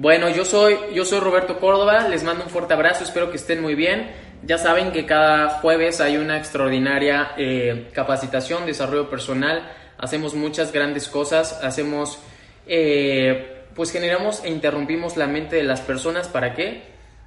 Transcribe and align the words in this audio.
Bueno, 0.00 0.30
yo 0.30 0.46
soy, 0.46 0.78
yo 0.94 1.04
soy 1.04 1.20
Roberto 1.20 1.60
Córdoba, 1.60 2.08
les 2.08 2.24
mando 2.24 2.44
un 2.44 2.48
fuerte 2.48 2.72
abrazo, 2.72 3.04
espero 3.04 3.30
que 3.30 3.36
estén 3.36 3.60
muy 3.60 3.74
bien. 3.74 4.10
Ya 4.42 4.56
saben 4.56 4.92
que 4.92 5.04
cada 5.04 5.50
jueves 5.60 6.00
hay 6.00 6.16
una 6.16 6.38
extraordinaria 6.38 7.32
eh, 7.36 7.90
capacitación, 7.92 8.64
desarrollo 8.64 9.10
personal, 9.10 9.70
hacemos 9.98 10.32
muchas 10.32 10.72
grandes 10.72 11.06
cosas, 11.06 11.60
hacemos, 11.62 12.18
eh, 12.66 13.66
pues 13.74 13.92
generamos 13.92 14.42
e 14.42 14.48
interrumpimos 14.48 15.18
la 15.18 15.26
mente 15.26 15.56
de 15.56 15.64
las 15.64 15.82
personas, 15.82 16.28
¿para 16.28 16.54
qué? 16.54 16.80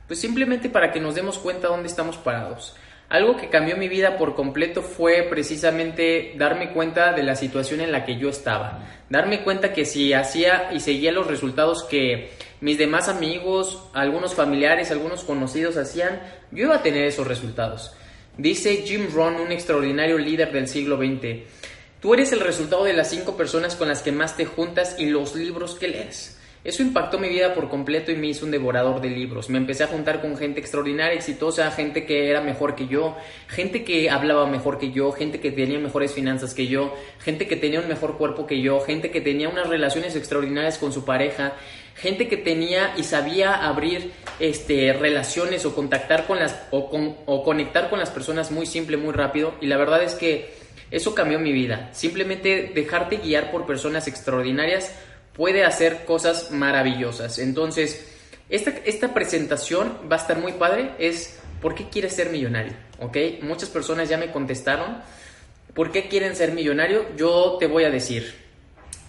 Pues 0.08 0.20
simplemente 0.20 0.68
para 0.68 0.92
que 0.92 1.00
nos 1.00 1.14
demos 1.14 1.38
cuenta 1.38 1.68
dónde 1.68 1.90
estamos 1.90 2.18
parados. 2.18 2.76
Algo 3.14 3.38
que 3.38 3.50
cambió 3.50 3.78
mi 3.78 3.90
vida 3.90 4.18
por 4.18 4.34
completo 4.34 4.82
fue 4.82 5.28
precisamente 5.30 6.34
darme 6.36 6.74
cuenta 6.74 7.14
de 7.14 7.22
la 7.22 7.36
situación 7.36 7.80
en 7.82 7.92
la 7.92 8.06
que 8.06 8.18
yo 8.18 8.28
estaba. 8.28 8.88
Darme 9.08 9.44
cuenta 9.44 9.72
que 9.72 9.86
si 9.86 10.14
hacía 10.14 10.72
y 10.74 10.80
seguía 10.80 11.12
los 11.12 11.28
resultados 11.28 11.84
que 11.84 12.32
mis 12.60 12.80
demás 12.80 13.10
amigos, 13.10 13.84
algunos 13.94 14.34
familiares, 14.34 14.90
algunos 14.90 15.24
conocidos 15.24 15.78
hacían, 15.78 16.24
yo 16.50 16.64
iba 16.64 16.78
a 16.78 16.82
tener 16.82 17.06
esos 17.06 17.28
resultados. 17.28 17.94
Dice 18.36 18.78
Jim 18.78 19.06
Rohn, 19.14 19.36
un 19.36 19.52
extraordinario 19.52 20.18
líder 20.18 20.52
del 20.52 20.68
siglo 20.68 20.98
XX, 20.98 21.44
tú 22.02 22.16
eres 22.16 22.32
el 22.32 22.40
resultado 22.40 22.84
de 22.84 22.94
las 22.94 23.12
cinco 23.12 23.38
personas 23.38 23.76
con 23.76 23.90
las 23.90 24.02
que 24.02 24.12
más 24.12 24.36
te 24.36 24.46
juntas 24.46 24.96
y 24.98 25.06
los 25.06 25.36
libros 25.36 25.76
que 25.76 25.88
lees. 25.88 26.40
Eso 26.64 26.82
impactó 26.82 27.20
mi 27.20 27.28
vida 27.28 27.54
por 27.54 27.68
completo 27.68 28.10
y 28.12 28.16
me 28.16 28.28
hizo 28.28 28.46
un 28.46 28.52
devorador 28.52 29.02
de 29.02 29.10
libros. 29.10 29.50
Me 29.50 29.58
empecé 29.58 29.84
a 29.84 29.88
juntar 29.88 30.22
con 30.22 30.38
gente 30.38 30.62
extraordinaria, 30.62 31.14
exitosa, 31.14 31.70
gente 31.72 32.06
que 32.06 32.30
era 32.30 32.40
mejor 32.40 32.74
que 32.76 32.88
yo, 32.88 33.18
gente 33.50 33.84
que 33.84 34.10
hablaba 34.10 34.48
mejor 34.48 34.80
que 34.80 34.92
yo, 34.92 35.12
gente 35.12 35.42
que 35.42 35.52
tenía 35.52 35.78
mejores 35.80 36.14
finanzas 36.14 36.54
que 36.54 36.68
yo, 36.68 36.96
gente 37.20 37.48
que 37.48 37.58
tenía 37.58 37.82
un 37.82 37.90
mejor 37.90 38.18
cuerpo 38.18 38.48
que 38.48 38.62
yo, 38.62 38.80
gente 38.80 39.12
que 39.12 39.20
tenía 39.20 39.50
unas 39.50 39.68
relaciones 39.68 40.16
extraordinarias 40.16 40.78
con 40.78 40.94
su 40.94 41.04
pareja, 41.04 41.54
gente 41.96 42.30
que 42.30 42.38
tenía 42.38 42.94
y 42.96 43.04
sabía 43.04 43.68
abrir 43.68 44.12
este, 44.40 44.94
relaciones 44.94 45.66
o 45.66 45.76
contactar 45.76 46.26
con 46.26 46.40
las 46.40 46.58
o, 46.72 47.18
o 47.26 47.44
conectar 47.44 47.90
con 47.90 48.00
las 48.00 48.10
personas 48.10 48.52
muy 48.52 48.66
simple, 48.66 48.96
muy 48.96 49.12
rápido. 49.12 49.54
Y 49.60 49.68
la 49.68 49.76
verdad 49.76 50.02
es 50.02 50.16
que 50.16 50.54
eso 50.92 51.14
cambió 51.14 51.40
mi 51.40 51.52
vida. 51.52 51.90
Simplemente 51.92 52.72
dejarte 52.74 53.18
guiar 53.18 53.52
por 53.52 53.66
personas 53.66 54.08
extraordinarias 54.08 54.96
puede 55.36 55.66
hacer 55.66 56.06
cosas 56.06 56.52
maravillosas. 56.52 57.40
Entonces, 57.40 58.10
esta, 58.50 58.72
esta 58.86 59.14
presentación 59.14 59.98
va 60.12 60.18
a 60.18 60.20
estar 60.20 60.38
muy 60.38 60.54
padre. 60.54 60.92
Es 61.00 61.40
¿por 61.62 61.76
qué 61.76 61.90
quieres 61.90 62.14
ser 62.14 62.30
millonario? 62.30 62.74
¿Ok? 63.00 63.18
Muchas 63.42 63.70
personas 63.70 64.10
ya 64.10 64.18
me 64.18 64.32
contestaron. 64.32 64.98
¿Por 65.74 65.92
qué 65.92 66.08
quieren 66.08 66.36
ser 66.36 66.52
millonario? 66.52 67.16
Yo 67.16 67.58
te 67.60 67.68
voy 67.68 67.84
a 67.84 67.90
decir 67.90 68.36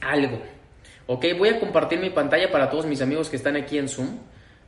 algo. 0.00 0.40
¿Ok? 1.06 1.26
Voy 1.36 1.50
a 1.50 1.60
compartir 1.60 1.98
mi 1.98 2.10
pantalla 2.10 2.50
para 2.50 2.70
todos 2.70 2.86
mis 2.86 3.02
amigos 3.02 3.28
que 3.28 3.36
están 3.36 3.56
aquí 3.56 3.76
en 3.76 3.88
Zoom. 3.88 4.18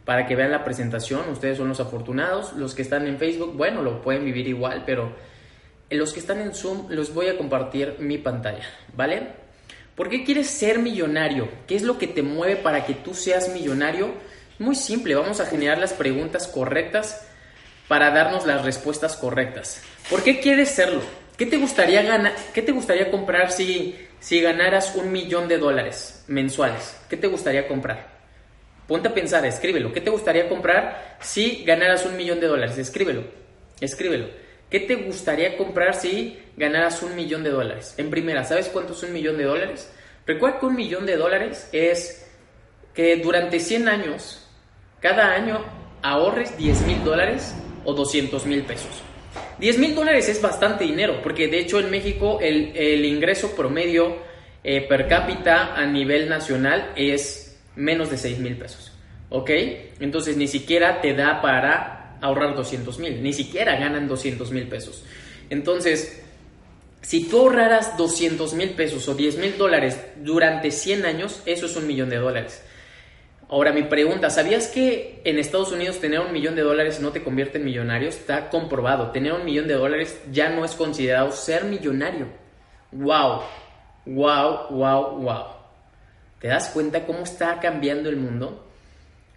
Para 0.05 0.27
que 0.27 0.37
vean 0.37 0.53
la 0.53 0.63
presentación. 0.63 1.29
Ustedes 1.31 1.57
son 1.57 1.69
los 1.69 1.81
afortunados. 1.81 2.53
Los 2.53 2.75
que 2.75 2.83
están 2.83 3.07
en 3.07 3.19
Facebook, 3.19 3.57
bueno, 3.57 3.83
lo 3.83 4.03
pueden 4.03 4.25
vivir 4.25 4.47
igual, 4.47 4.85
pero 4.85 5.13
los 5.91 6.13
que 6.13 6.21
están 6.21 6.41
en 6.41 6.55
Zoom 6.55 6.89
los 6.91 7.15
voy 7.15 7.29
a 7.29 7.39
compartir 7.39 7.97
mi 7.99 8.19
pantalla. 8.19 8.65
¿Vale? 8.95 9.46
¿Por 9.97 10.11
qué 10.11 10.25
quieres 10.25 10.49
ser 10.49 10.79
millonario? 10.79 11.49
¿Qué 11.67 11.75
es 11.75 11.83
lo 11.83 11.97
que 11.97 12.07
te 12.07 12.23
mueve 12.23 12.57
para 12.57 12.85
que 12.85 12.93
tú 12.93 13.15
seas 13.15 13.49
millonario? 13.49 14.13
Muy 14.59 14.77
simple, 14.77 15.15
vamos 15.15 15.41
a 15.41 15.47
generar 15.47 15.79
las 15.79 15.95
preguntas 15.95 16.47
correctas 16.47 17.27
para 17.89 18.11
darnos 18.11 18.47
las 18.47 18.63
respuestas 18.63 19.17
correctas. 19.17 19.83
¿Por 20.11 20.23
qué 20.23 20.39
quieres 20.41 20.69
serlo? 20.71 21.01
¿Qué 21.39 21.47
te 21.47 21.57
gustaría 21.57 22.03
ganar? 22.03 22.35
¿Qué 22.53 22.61
te 22.61 22.73
gustaría 22.73 23.11
comprar 23.11 23.51
si, 23.51 23.97
si 24.21 24.41
ganaras 24.43 24.95
un 24.97 25.13
millón 25.13 25.49
de 25.49 25.57
dólares 25.57 26.25
mensuales? 26.29 26.99
¿Qué 27.09 27.17
te 27.17 27.27
gustaría 27.27 27.67
comprar? 27.67 28.17
Ponte 28.87 29.09
a 29.09 29.15
pensar, 29.15 29.47
escríbelo. 29.47 29.95
¿Qué 29.95 30.03
te 30.03 30.11
gustaría 30.11 30.49
comprar 30.49 31.17
si 31.21 31.65
ganaras 31.65 32.05
un 32.05 32.17
millón 32.17 32.39
de 32.41 32.49
dólares? 32.49 32.77
Escríbelo, 32.77 33.25
escríbelo. 33.81 34.29
¿Qué 34.71 34.81
te 34.81 34.97
gustaría 34.97 35.57
comprar 35.57 35.95
si 35.95 36.39
ganaras 36.57 37.03
un 37.03 37.15
millón 37.15 37.45
de 37.45 37.51
dólares? 37.51 37.95
En 37.99 38.11
primera, 38.11 38.45
¿sabes 38.45 38.69
cuánto 38.69 38.95
es 38.95 39.03
un 39.05 39.13
millón 39.13 39.39
de 39.39 39.45
dólares? 39.45 39.93
Recuerda 40.27 40.59
que 40.59 40.67
un 40.67 40.75
millón 40.75 41.07
de 41.07 41.17
dólares 41.17 41.69
es 41.73 42.29
que 42.93 43.17
durante 43.17 43.61
100 43.61 43.89
años, 43.89 44.49
cada 45.01 45.35
año 45.35 45.65
ahorres 46.03 46.57
10 46.57 46.83
mil 46.83 47.05
dólares 47.05 47.55
o 47.85 47.95
200 47.95 48.45
mil 48.47 48.63
pesos. 48.63 48.91
10 49.59 49.79
mil 49.79 49.95
dólares 49.95 50.29
es 50.29 50.43
bastante 50.43 50.85
dinero, 50.85 51.21
porque 51.23 51.47
de 51.47 51.61
hecho 51.61 51.79
en 51.79 51.91
México 51.91 52.39
el, 52.41 53.05
ingreso 53.05 53.55
promedio 53.55 54.17
eh, 54.65 54.81
per 54.83 55.07
cápita 55.07 55.75
a 55.75 55.87
nivel 55.87 56.29
nacional 56.29 56.93
es 56.97 57.63
menos 57.77 58.11
de 58.11 58.19
6 58.19 58.39
mil 58.41 58.57
pesos. 58.57 58.93
¿Ok? 59.29 59.51
Entonces 60.01 60.37
ni 60.37 60.49
siquiera 60.49 61.01
te 61.01 61.15
da 61.15 61.41
para 61.41 61.96
ahorrar 62.21 62.55
200 62.55 62.99
mil, 62.99 63.23
ni 63.23 63.33
siquiera 63.33 63.77
ganan 63.77 64.09
200 64.09 64.51
mil 64.51 64.69
pesos. 64.69 65.05
Entonces, 65.51 66.23
si 67.03 67.29
tú 67.29 67.39
ahorraras 67.39 67.97
200 67.97 68.55
mil 68.55 68.71
pesos 68.71 69.09
o 69.09 69.15
10 69.15 69.39
mil 69.39 69.57
dólares 69.57 70.01
durante 70.17 70.71
100 70.71 71.07
años, 71.07 71.43
eso 71.47 71.67
es 71.67 71.77
un 71.77 71.87
millón 71.87 72.11
de 72.11 72.17
dólares. 72.17 72.63
Ahora 73.49 73.73
mi 73.73 73.85
pregunta, 73.85 74.29
¿sabías 74.29 74.67
que 74.67 75.21
en 75.25 75.39
Estados 75.39 75.71
Unidos 75.71 76.01
tener 76.01 76.19
un 76.19 76.33
millón 76.33 76.57
de 76.57 76.63
dólares 76.63 76.99
no 76.99 77.13
te 77.13 77.23
convierte 77.23 77.59
en 77.59 77.65
millonario? 77.65 78.09
Está 78.09 78.51
comprobado, 78.51 79.13
tener 79.13 79.33
un 79.33 79.45
millón 79.45 79.69
de 79.69 79.75
dólares 79.75 80.21
ya 80.33 80.49
no 80.49 80.65
es 80.65 80.73
considerado 80.73 81.31
ser 81.31 81.65
millonario. 81.65 82.27
¡Wow! 82.91 83.43
¡Wow! 84.07 84.69
¡Wow! 84.71 85.21
¡Wow! 85.21 85.45
¿Te 86.41 86.49
das 86.49 86.71
cuenta 86.71 87.07
cómo 87.07 87.21
está 87.21 87.61
cambiando 87.61 88.09
el 88.09 88.17
mundo? 88.17 88.66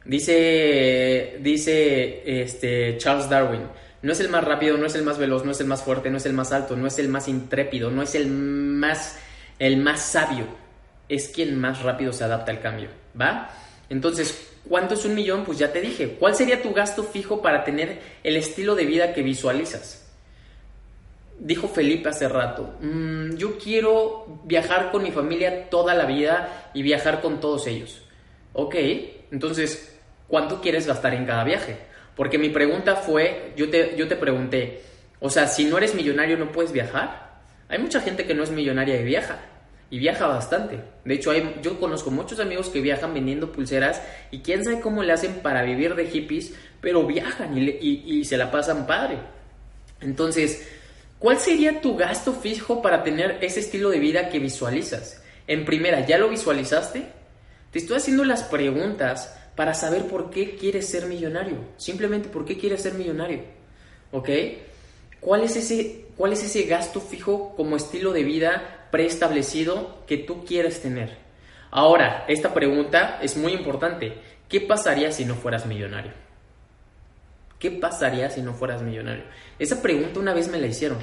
Dice, 0.06 1.38
dice 1.42 2.42
este, 2.42 2.98
Charles 2.98 3.30
Darwin, 3.30 3.62
no 4.02 4.12
es 4.14 4.20
el 4.22 4.30
más 4.30 4.44
rápido, 4.44 4.78
no 4.78 4.86
es 4.86 4.96
el 4.96 5.04
más 5.04 5.18
veloz, 5.18 5.44
no 5.44 5.52
es 5.52 5.60
el 5.60 5.68
más 5.68 5.84
fuerte, 5.84 6.10
no 6.10 6.18
es 6.18 6.26
el 6.26 6.34
más 6.34 6.52
alto, 6.52 6.76
no 6.76 6.88
es 6.88 6.98
el 7.00 7.10
más 7.10 7.28
intrépido, 7.28 7.92
no 7.92 8.02
es 8.02 8.16
el 8.16 8.28
más, 8.28 9.20
el 9.60 9.78
más 9.78 10.02
sabio, 10.02 10.46
es 11.10 11.28
quien 11.30 11.60
más 11.60 11.84
rápido 11.84 12.14
se 12.14 12.24
adapta 12.24 12.52
al 12.52 12.62
cambio, 12.62 12.90
¿va? 13.20 13.50
Entonces, 13.90 14.52
¿cuánto 14.68 14.94
es 14.94 15.04
un 15.04 15.16
millón? 15.16 15.44
Pues 15.44 15.58
ya 15.58 15.74
te 15.74 15.82
dije, 15.82 16.16
¿cuál 16.18 16.34
sería 16.34 16.62
tu 16.62 16.74
gasto 16.74 17.04
fijo 17.04 17.42
para 17.42 17.64
tener 17.66 18.00
el 18.24 18.38
estilo 18.38 18.76
de 18.76 18.86
vida 18.86 19.14
que 19.14 19.22
visualizas? 19.22 20.06
Dijo 21.40 21.68
Felipe 21.68 22.10
hace 22.10 22.28
rato, 22.28 22.76
mm, 22.82 23.36
yo 23.36 23.58
quiero 23.58 24.42
viajar 24.46 24.92
con 24.92 25.04
mi 25.04 25.12
familia 25.12 25.70
toda 25.70 25.94
la 25.94 26.06
vida 26.06 26.72
y 26.74 26.84
viajar 26.84 27.22
con 27.22 27.40
todos 27.40 27.68
ellos. 27.68 28.02
Ok, 28.54 28.76
entonces, 29.32 29.98
¿cuánto 30.28 30.62
quieres 30.62 30.88
gastar 30.88 31.14
en 31.14 31.26
cada 31.26 31.44
viaje? 31.44 31.78
Porque 32.16 32.38
mi 32.38 32.50
pregunta 32.50 32.96
fue, 32.96 33.54
yo 33.56 33.70
te, 33.70 33.96
yo 33.96 34.08
te 34.08 34.16
pregunté, 34.16 34.82
o 35.20 35.30
sea, 35.30 35.48
si 35.48 35.66
no 35.66 35.78
eres 35.78 35.96
millonario 35.96 36.38
no 36.38 36.52
puedes 36.52 36.72
viajar. 36.72 37.30
Hay 37.68 37.80
mucha 37.80 38.02
gente 38.02 38.26
que 38.26 38.34
no 38.34 38.44
es 38.44 38.52
millonaria 38.52 39.00
y 39.00 39.04
viaja. 39.04 39.40
Y 39.92 40.00
viaja 40.00 40.28
bastante. 40.28 40.80
De 41.04 41.16
hecho, 41.16 41.34
yo 41.62 41.80
conozco 41.80 42.12
muchos 42.12 42.40
amigos 42.40 42.70
que 42.70 42.82
viajan 42.82 43.14
vendiendo 43.14 43.52
pulseras 43.52 44.02
y 44.32 44.40
quién 44.40 44.64
sabe 44.64 44.82
cómo 44.82 45.04
le 45.04 45.14
hacen 45.14 45.36
para 45.42 45.64
vivir 45.64 45.96
de 45.96 46.08
hippies, 46.08 46.54
pero 46.80 47.06
viajan 47.06 47.58
y, 47.58 47.70
y 47.82 48.26
se 48.26 48.38
la 48.38 48.52
pasan 48.52 48.86
padre. 48.86 49.18
Entonces, 50.00 50.68
¿cuál 51.18 51.40
sería 51.40 51.82
tu 51.82 51.98
gasto 51.98 52.34
fijo 52.34 52.82
para 52.82 53.04
tener 53.04 53.40
ese 53.42 53.62
estilo 53.62 53.90
de 53.90 54.00
vida 54.00 54.30
que 54.30 54.40
visualizas? 54.40 55.24
En 55.48 55.66
primera, 55.66 56.06
¿ya 56.06 56.18
lo 56.18 56.30
visualizaste? 56.30 57.19
Te 57.72 57.80
estoy 57.80 57.98
haciendo 57.98 58.24
las 58.24 58.44
preguntas 58.44 59.36
para 59.56 59.74
saber 59.74 60.08
por 60.08 60.30
qué 60.30 60.56
quieres 60.56 60.88
ser 60.88 61.06
millonario. 61.06 61.58
Simplemente 61.78 62.30
por 62.30 62.46
qué 62.46 62.58
quieres 62.58 62.82
ser 62.82 62.94
millonario. 62.94 63.44
¿Ok? 64.12 64.30
¿Cuál 65.20 65.44
es 65.44 65.56
ese, 65.56 66.06
cuál 66.16 66.34
es 66.34 66.44
ese 66.44 66.64
gasto 66.64 67.02
fijo 67.02 67.56
como 67.56 67.76
estilo 67.76 68.14
de 68.14 68.24
vida 68.24 68.88
preestablecido 68.92 70.04
que 70.08 70.18
tú 70.18 70.46
quieres 70.46 70.82
tener? 70.82 71.18
Ahora, 71.72 72.26
esta 72.28 72.54
pregunta 72.54 73.20
es 73.22 73.38
muy 73.38 73.54
importante. 73.54 74.18
¿Qué 74.48 74.62
pasaría 74.62 75.12
si 75.12 75.26
no 75.26 75.36
fueras 75.36 75.66
millonario? 75.66 76.14
¿Qué 77.60 77.70
pasaría 77.70 78.30
si 78.30 78.42
no 78.42 78.54
fueras 78.54 78.82
millonario? 78.82 79.26
Esa 79.60 79.82
pregunta 79.82 80.20
una 80.20 80.34
vez 80.34 80.48
me 80.48 80.60
la 80.60 80.68
hicieron. 80.68 80.98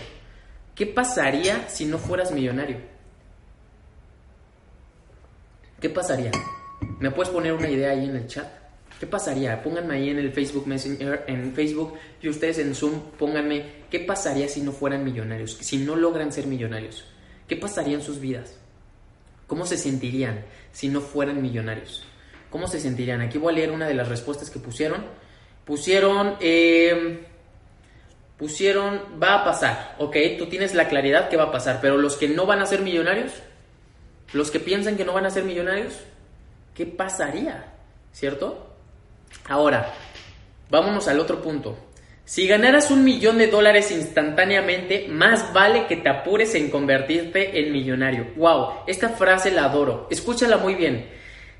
¿Qué 0.74 0.86
pasaría 0.86 1.68
si 1.68 1.84
no 1.84 1.98
fueras 1.98 2.32
millonario? 2.32 2.78
¿Qué 5.80 5.90
pasaría? 5.90 6.32
¿Me 6.98 7.10
puedes 7.10 7.32
poner 7.32 7.52
una 7.52 7.68
idea 7.68 7.90
ahí 7.90 8.04
en 8.06 8.16
el 8.16 8.26
chat? 8.26 8.46
¿Qué 8.98 9.06
pasaría? 9.06 9.62
Pónganme 9.62 9.96
ahí 9.96 10.10
en 10.10 10.18
el 10.18 10.32
Facebook 10.32 10.66
Messenger, 10.66 11.24
en 11.26 11.52
Facebook 11.52 11.94
y 12.22 12.28
ustedes 12.30 12.58
en 12.58 12.74
Zoom, 12.74 13.00
pónganme 13.18 13.64
qué 13.90 14.00
pasaría 14.00 14.48
si 14.48 14.62
no 14.62 14.72
fueran 14.72 15.04
millonarios, 15.04 15.58
si 15.60 15.78
no 15.78 15.96
logran 15.96 16.32
ser 16.32 16.46
millonarios. 16.46 17.04
¿Qué 17.46 17.56
pasaría 17.56 17.94
en 17.94 18.02
sus 18.02 18.20
vidas? 18.20 18.58
¿Cómo 19.46 19.66
se 19.66 19.76
sentirían 19.76 20.44
si 20.72 20.88
no 20.88 21.02
fueran 21.02 21.42
millonarios? 21.42 22.04
¿Cómo 22.50 22.66
se 22.68 22.80
sentirían? 22.80 23.20
Aquí 23.20 23.36
voy 23.36 23.52
a 23.52 23.56
leer 23.56 23.70
una 23.70 23.86
de 23.86 23.94
las 23.94 24.08
respuestas 24.08 24.48
que 24.48 24.58
pusieron. 24.58 25.04
Pusieron, 25.66 26.36
eh, 26.40 27.26
pusieron, 28.38 29.02
va 29.22 29.40
a 29.40 29.44
pasar, 29.44 29.96
ok, 29.98 30.16
tú 30.38 30.46
tienes 30.46 30.74
la 30.74 30.88
claridad 30.88 31.28
que 31.28 31.36
va 31.36 31.44
a 31.44 31.52
pasar, 31.52 31.80
pero 31.82 31.98
los 31.98 32.16
que 32.16 32.28
no 32.28 32.46
van 32.46 32.60
a 32.60 32.66
ser 32.66 32.82
millonarios, 32.82 33.32
los 34.32 34.50
que 34.50 34.60
piensan 34.60 34.96
que 34.96 35.04
no 35.04 35.12
van 35.12 35.26
a 35.26 35.30
ser 35.30 35.44
millonarios, 35.44 35.98
¿qué 36.76 36.86
pasaría? 36.86 37.72
¿Cierto? 38.12 38.74
Ahora, 39.48 39.92
vámonos 40.70 41.08
al 41.08 41.18
otro 41.18 41.42
punto. 41.42 41.76
Si 42.24 42.46
ganaras 42.46 42.90
un 42.90 43.04
millón 43.04 43.38
de 43.38 43.46
dólares 43.46 43.90
instantáneamente, 43.92 45.06
más 45.08 45.52
vale 45.52 45.86
que 45.86 45.96
te 45.96 46.08
apures 46.08 46.54
en 46.56 46.70
convertirte 46.70 47.60
en 47.60 47.72
millonario. 47.72 48.32
¡Wow! 48.36 48.84
Esta 48.86 49.10
frase 49.10 49.52
la 49.52 49.64
adoro. 49.64 50.08
Escúchala 50.10 50.56
muy 50.56 50.74
bien. 50.74 51.08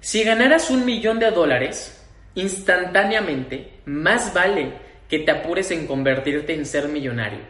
Si 0.00 0.24
ganaras 0.24 0.70
un 0.70 0.84
millón 0.84 1.20
de 1.20 1.30
dólares 1.30 2.04
instantáneamente, 2.34 3.80
más 3.86 4.34
vale 4.34 4.72
que 5.08 5.20
te 5.20 5.30
apures 5.30 5.70
en 5.70 5.86
convertirte 5.86 6.54
en 6.54 6.66
ser 6.66 6.88
millonario. 6.88 7.40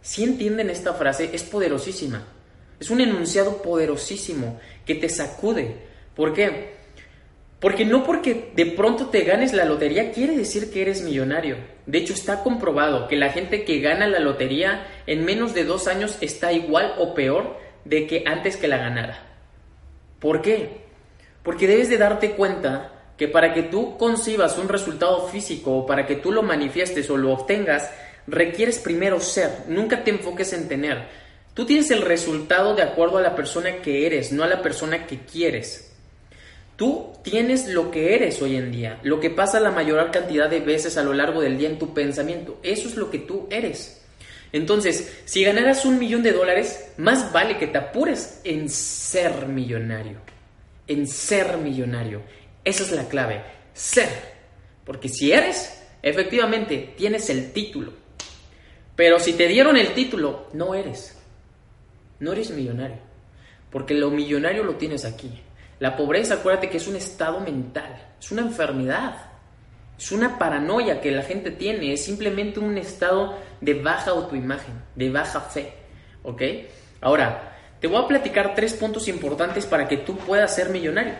Si 0.00 0.24
entienden 0.24 0.68
esta 0.68 0.94
frase, 0.94 1.30
es 1.32 1.44
poderosísima. 1.44 2.26
Es 2.80 2.90
un 2.90 3.00
enunciado 3.00 3.62
poderosísimo 3.62 4.60
que 4.84 4.96
te 4.96 5.08
sacude. 5.08 5.76
¿Por 6.16 6.34
qué? 6.34 6.77
Porque 7.60 7.84
no 7.84 8.04
porque 8.04 8.52
de 8.54 8.66
pronto 8.66 9.06
te 9.06 9.24
ganes 9.24 9.52
la 9.52 9.64
lotería 9.64 10.12
quiere 10.12 10.36
decir 10.36 10.70
que 10.70 10.82
eres 10.82 11.02
millonario. 11.02 11.56
De 11.86 11.98
hecho, 11.98 12.12
está 12.12 12.44
comprobado 12.44 13.08
que 13.08 13.16
la 13.16 13.30
gente 13.30 13.64
que 13.64 13.80
gana 13.80 14.06
la 14.06 14.20
lotería 14.20 14.86
en 15.06 15.24
menos 15.24 15.54
de 15.54 15.64
dos 15.64 15.88
años 15.88 16.18
está 16.20 16.52
igual 16.52 16.94
o 16.98 17.14
peor 17.14 17.58
de 17.84 18.06
que 18.06 18.22
antes 18.26 18.56
que 18.56 18.68
la 18.68 18.78
ganara. 18.78 19.26
¿Por 20.20 20.40
qué? 20.40 20.82
Porque 21.42 21.66
debes 21.66 21.88
de 21.88 21.98
darte 21.98 22.32
cuenta 22.32 22.92
que 23.16 23.26
para 23.26 23.52
que 23.52 23.64
tú 23.64 23.98
concibas 23.98 24.56
un 24.58 24.68
resultado 24.68 25.26
físico 25.26 25.78
o 25.78 25.86
para 25.86 26.06
que 26.06 26.14
tú 26.14 26.30
lo 26.30 26.44
manifiestes 26.44 27.10
o 27.10 27.16
lo 27.16 27.32
obtengas, 27.32 27.90
requieres 28.28 28.78
primero 28.78 29.18
ser. 29.18 29.50
Nunca 29.66 30.04
te 30.04 30.10
enfoques 30.10 30.52
en 30.52 30.68
tener. 30.68 31.08
Tú 31.54 31.66
tienes 31.66 31.90
el 31.90 32.02
resultado 32.02 32.76
de 32.76 32.82
acuerdo 32.82 33.18
a 33.18 33.22
la 33.22 33.34
persona 33.34 33.82
que 33.82 34.06
eres, 34.06 34.30
no 34.30 34.44
a 34.44 34.46
la 34.46 34.62
persona 34.62 35.06
que 35.06 35.18
quieres. 35.18 35.87
Tú 36.78 37.12
tienes 37.24 37.66
lo 37.66 37.90
que 37.90 38.14
eres 38.14 38.40
hoy 38.40 38.54
en 38.54 38.70
día, 38.70 39.00
lo 39.02 39.18
que 39.18 39.30
pasa 39.30 39.58
la 39.58 39.72
mayor 39.72 40.12
cantidad 40.12 40.48
de 40.48 40.60
veces 40.60 40.96
a 40.96 41.02
lo 41.02 41.12
largo 41.12 41.40
del 41.40 41.58
día 41.58 41.68
en 41.68 41.76
tu 41.76 41.92
pensamiento. 41.92 42.60
Eso 42.62 42.86
es 42.86 42.94
lo 42.94 43.10
que 43.10 43.18
tú 43.18 43.48
eres. 43.50 44.00
Entonces, 44.52 45.22
si 45.24 45.42
ganaras 45.42 45.84
un 45.84 45.98
millón 45.98 46.22
de 46.22 46.30
dólares, 46.30 46.92
más 46.96 47.32
vale 47.32 47.58
que 47.58 47.66
te 47.66 47.78
apures 47.78 48.40
en 48.44 48.68
ser 48.68 49.48
millonario. 49.48 50.20
En 50.86 51.08
ser 51.08 51.58
millonario. 51.58 52.22
Esa 52.62 52.84
es 52.84 52.92
la 52.92 53.08
clave. 53.08 53.42
Ser. 53.74 54.10
Porque 54.84 55.08
si 55.08 55.32
eres, 55.32 55.82
efectivamente, 56.00 56.94
tienes 56.96 57.28
el 57.28 57.50
título. 57.50 57.92
Pero 58.94 59.18
si 59.18 59.32
te 59.32 59.48
dieron 59.48 59.76
el 59.76 59.94
título, 59.94 60.46
no 60.52 60.76
eres. 60.76 61.18
No 62.20 62.32
eres 62.34 62.50
millonario. 62.50 62.98
Porque 63.68 63.94
lo 63.94 64.12
millonario 64.12 64.62
lo 64.62 64.76
tienes 64.76 65.04
aquí. 65.04 65.42
La 65.80 65.96
pobreza, 65.96 66.34
acuérdate 66.34 66.68
que 66.68 66.78
es 66.78 66.88
un 66.88 66.96
estado 66.96 67.40
mental, 67.40 68.14
es 68.20 68.32
una 68.32 68.42
enfermedad, 68.42 69.14
es 69.96 70.12
una 70.12 70.38
paranoia 70.38 71.00
que 71.00 71.10
la 71.10 71.22
gente 71.22 71.50
tiene, 71.50 71.92
es 71.92 72.04
simplemente 72.04 72.60
un 72.60 72.76
estado 72.78 73.36
de 73.60 73.74
baja 73.74 74.10
autoimagen, 74.10 74.74
de 74.94 75.10
baja 75.10 75.40
fe, 75.40 75.72
¿ok? 76.22 76.42
Ahora, 77.00 77.56
te 77.80 77.86
voy 77.86 78.02
a 78.02 78.08
platicar 78.08 78.54
tres 78.54 78.74
puntos 78.74 79.06
importantes 79.08 79.66
para 79.66 79.86
que 79.86 79.98
tú 79.98 80.16
puedas 80.16 80.54
ser 80.54 80.70
millonario. 80.70 81.14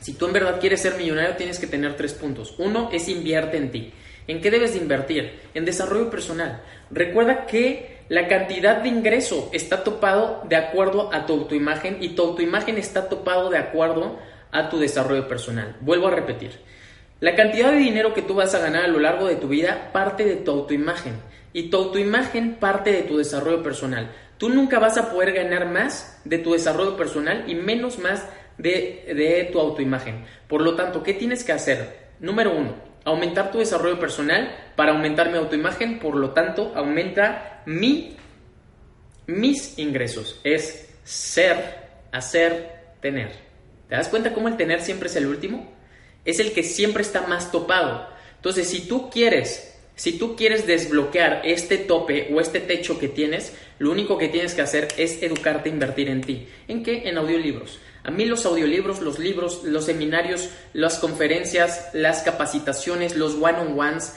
Si 0.00 0.14
tú 0.14 0.26
en 0.26 0.32
verdad 0.32 0.60
quieres 0.60 0.82
ser 0.82 0.96
millonario, 0.96 1.36
tienes 1.36 1.58
que 1.58 1.66
tener 1.68 1.96
tres 1.96 2.12
puntos. 2.14 2.54
Uno 2.58 2.90
es 2.92 3.08
invierte 3.08 3.56
en 3.56 3.70
ti. 3.70 3.92
¿En 4.28 4.40
qué 4.40 4.50
debes 4.50 4.74
de 4.74 4.80
invertir? 4.80 5.40
En 5.54 5.64
desarrollo 5.64 6.10
personal. 6.10 6.62
Recuerda 6.90 7.46
que 7.46 7.96
la 8.08 8.28
cantidad 8.28 8.82
de 8.82 8.88
ingreso 8.88 9.50
está 9.52 9.84
topado 9.84 10.42
de 10.48 10.56
acuerdo 10.56 11.12
a 11.12 11.26
tu 11.26 11.32
autoimagen 11.34 11.98
y 12.00 12.10
tu 12.10 12.22
autoimagen 12.22 12.78
está 12.78 13.08
topado 13.08 13.50
de 13.50 13.58
acuerdo 13.58 14.18
a 14.52 14.68
tu 14.68 14.78
desarrollo 14.78 15.28
personal. 15.28 15.76
Vuelvo 15.80 16.08
a 16.08 16.12
repetir. 16.12 16.52
La 17.20 17.34
cantidad 17.34 17.72
de 17.72 17.78
dinero 17.78 18.14
que 18.14 18.22
tú 18.22 18.34
vas 18.34 18.54
a 18.54 18.58
ganar 18.58 18.84
a 18.84 18.88
lo 18.88 18.98
largo 18.98 19.26
de 19.26 19.36
tu 19.36 19.48
vida 19.48 19.90
parte 19.92 20.24
de 20.24 20.36
tu 20.36 20.50
autoimagen 20.50 21.14
y 21.52 21.70
tu 21.70 21.78
autoimagen 21.78 22.56
parte 22.56 22.92
de 22.92 23.02
tu 23.02 23.16
desarrollo 23.16 23.62
personal. 23.62 24.10
Tú 24.38 24.50
nunca 24.50 24.78
vas 24.78 24.98
a 24.98 25.10
poder 25.10 25.32
ganar 25.32 25.66
más 25.66 26.20
de 26.24 26.38
tu 26.38 26.52
desarrollo 26.52 26.96
personal 26.96 27.44
y 27.46 27.54
menos 27.54 27.98
más 27.98 28.28
de, 28.58 29.04
de 29.06 29.48
tu 29.50 29.58
autoimagen. 29.58 30.26
Por 30.46 30.60
lo 30.60 30.76
tanto, 30.76 31.02
¿qué 31.02 31.14
tienes 31.14 31.42
que 31.42 31.52
hacer? 31.52 32.06
Número 32.20 32.54
uno, 32.54 32.74
aumentar 33.06 33.50
tu 33.50 33.58
desarrollo 33.58 33.98
personal 33.98 34.54
para 34.76 34.92
aumentar 34.92 35.30
mi 35.30 35.38
autoimagen, 35.38 35.98
por 35.98 36.16
lo 36.16 36.32
tanto, 36.32 36.72
aumenta 36.74 37.62
mi, 37.64 38.16
mis 39.26 39.78
ingresos. 39.78 40.40
Es 40.44 40.90
ser, 41.04 41.56
hacer, 42.12 42.94
tener. 43.00 43.30
¿Te 43.88 43.94
das 43.94 44.08
cuenta 44.08 44.34
cómo 44.34 44.48
el 44.48 44.56
tener 44.56 44.82
siempre 44.82 45.08
es 45.08 45.16
el 45.16 45.26
último? 45.26 45.72
Es 46.24 46.40
el 46.40 46.52
que 46.52 46.64
siempre 46.64 47.02
está 47.02 47.26
más 47.26 47.52
topado. 47.52 48.08
Entonces, 48.36 48.68
si 48.68 48.86
tú 48.86 49.08
quieres 49.08 49.72
si 49.96 50.18
tú 50.18 50.36
quieres 50.36 50.66
desbloquear 50.66 51.40
este 51.42 51.78
tope 51.78 52.28
o 52.30 52.38
este 52.42 52.60
techo 52.60 52.98
que 52.98 53.08
tienes, 53.08 53.54
lo 53.78 53.90
único 53.90 54.18
que 54.18 54.28
tienes 54.28 54.52
que 54.52 54.60
hacer 54.60 54.88
es 54.98 55.22
educarte 55.22 55.70
invertir 55.70 56.10
en 56.10 56.20
ti. 56.20 56.46
¿En 56.68 56.82
qué? 56.82 57.08
En 57.08 57.16
audiolibros. 57.16 57.80
A 58.06 58.12
mí 58.12 58.24
los 58.24 58.46
audiolibros, 58.46 59.00
los 59.00 59.18
libros, 59.18 59.64
los 59.64 59.86
seminarios, 59.86 60.48
las 60.72 61.00
conferencias, 61.00 61.88
las 61.92 62.22
capacitaciones, 62.22 63.16
los 63.16 63.34
one-on-ones, 63.34 64.14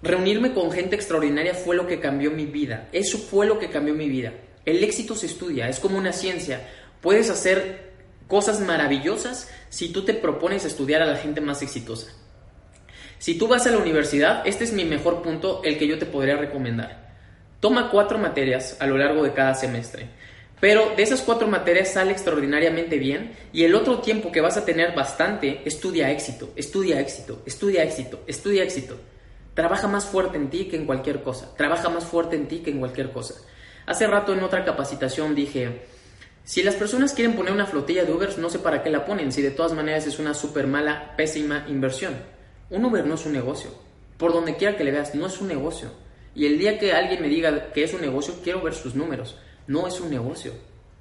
reunirme 0.00 0.54
con 0.54 0.72
gente 0.72 0.96
extraordinaria 0.96 1.52
fue 1.52 1.76
lo 1.76 1.86
que 1.86 2.00
cambió 2.00 2.30
mi 2.30 2.46
vida. 2.46 2.88
Eso 2.92 3.18
fue 3.18 3.44
lo 3.44 3.58
que 3.58 3.68
cambió 3.68 3.92
mi 3.92 4.08
vida. 4.08 4.32
El 4.64 4.82
éxito 4.82 5.14
se 5.14 5.26
estudia, 5.26 5.68
es 5.68 5.80
como 5.80 5.98
una 5.98 6.14
ciencia. 6.14 6.66
Puedes 7.02 7.28
hacer 7.28 7.90
cosas 8.26 8.58
maravillosas 8.60 9.50
si 9.68 9.90
tú 9.92 10.02
te 10.02 10.14
propones 10.14 10.64
estudiar 10.64 11.02
a 11.02 11.06
la 11.06 11.16
gente 11.16 11.42
más 11.42 11.60
exitosa. 11.60 12.10
Si 13.18 13.36
tú 13.36 13.48
vas 13.48 13.66
a 13.66 13.70
la 13.70 13.76
universidad, 13.76 14.46
este 14.46 14.64
es 14.64 14.72
mi 14.72 14.86
mejor 14.86 15.20
punto, 15.20 15.60
el 15.62 15.76
que 15.76 15.86
yo 15.86 15.98
te 15.98 16.06
podría 16.06 16.38
recomendar. 16.38 17.10
Toma 17.60 17.90
cuatro 17.90 18.16
materias 18.16 18.78
a 18.80 18.86
lo 18.86 18.96
largo 18.96 19.22
de 19.22 19.34
cada 19.34 19.54
semestre. 19.54 20.08
Pero 20.60 20.92
de 20.94 21.02
esas 21.02 21.22
cuatro 21.22 21.48
materias 21.48 21.94
sale 21.94 22.12
extraordinariamente 22.12 22.98
bien 22.98 23.32
y 23.52 23.64
el 23.64 23.74
otro 23.74 24.00
tiempo 24.00 24.30
que 24.30 24.42
vas 24.42 24.58
a 24.58 24.64
tener 24.66 24.94
bastante, 24.94 25.62
estudia 25.64 26.10
éxito, 26.10 26.50
estudia 26.54 27.00
éxito, 27.00 27.42
estudia 27.46 27.82
éxito, 27.82 28.20
estudia 28.26 28.62
éxito. 28.62 28.96
Trabaja 29.54 29.88
más 29.88 30.04
fuerte 30.04 30.36
en 30.36 30.50
ti 30.50 30.66
que 30.66 30.76
en 30.76 30.84
cualquier 30.84 31.22
cosa, 31.22 31.54
trabaja 31.56 31.88
más 31.88 32.04
fuerte 32.04 32.36
en 32.36 32.46
ti 32.46 32.58
que 32.58 32.70
en 32.70 32.78
cualquier 32.78 33.10
cosa. 33.10 33.34
Hace 33.86 34.06
rato 34.06 34.34
en 34.34 34.42
otra 34.42 34.64
capacitación 34.64 35.34
dije, 35.34 35.80
si 36.44 36.62
las 36.62 36.74
personas 36.74 37.14
quieren 37.14 37.34
poner 37.34 37.52
una 37.52 37.66
flotilla 37.66 38.04
de 38.04 38.12
Ubers, 38.12 38.36
no 38.36 38.50
sé 38.50 38.58
para 38.58 38.82
qué 38.82 38.90
la 38.90 39.06
ponen, 39.06 39.32
si 39.32 39.40
de 39.40 39.50
todas 39.50 39.72
maneras 39.72 40.06
es 40.06 40.18
una 40.18 40.34
súper 40.34 40.66
mala, 40.66 41.14
pésima 41.16 41.64
inversión. 41.68 42.14
Un 42.68 42.84
Uber 42.84 43.06
no 43.06 43.14
es 43.14 43.24
un 43.24 43.32
negocio, 43.32 43.70
por 44.18 44.32
donde 44.32 44.56
quiera 44.56 44.76
que 44.76 44.84
le 44.84 44.92
veas, 44.92 45.14
no 45.14 45.26
es 45.26 45.40
un 45.40 45.48
negocio. 45.48 45.90
Y 46.34 46.46
el 46.46 46.58
día 46.58 46.78
que 46.78 46.92
alguien 46.92 47.22
me 47.22 47.28
diga 47.28 47.72
que 47.72 47.82
es 47.82 47.94
un 47.94 48.02
negocio, 48.02 48.34
quiero 48.44 48.62
ver 48.62 48.74
sus 48.74 48.94
números. 48.94 49.36
No 49.70 49.86
es 49.86 50.00
un 50.00 50.10
negocio. 50.10 50.52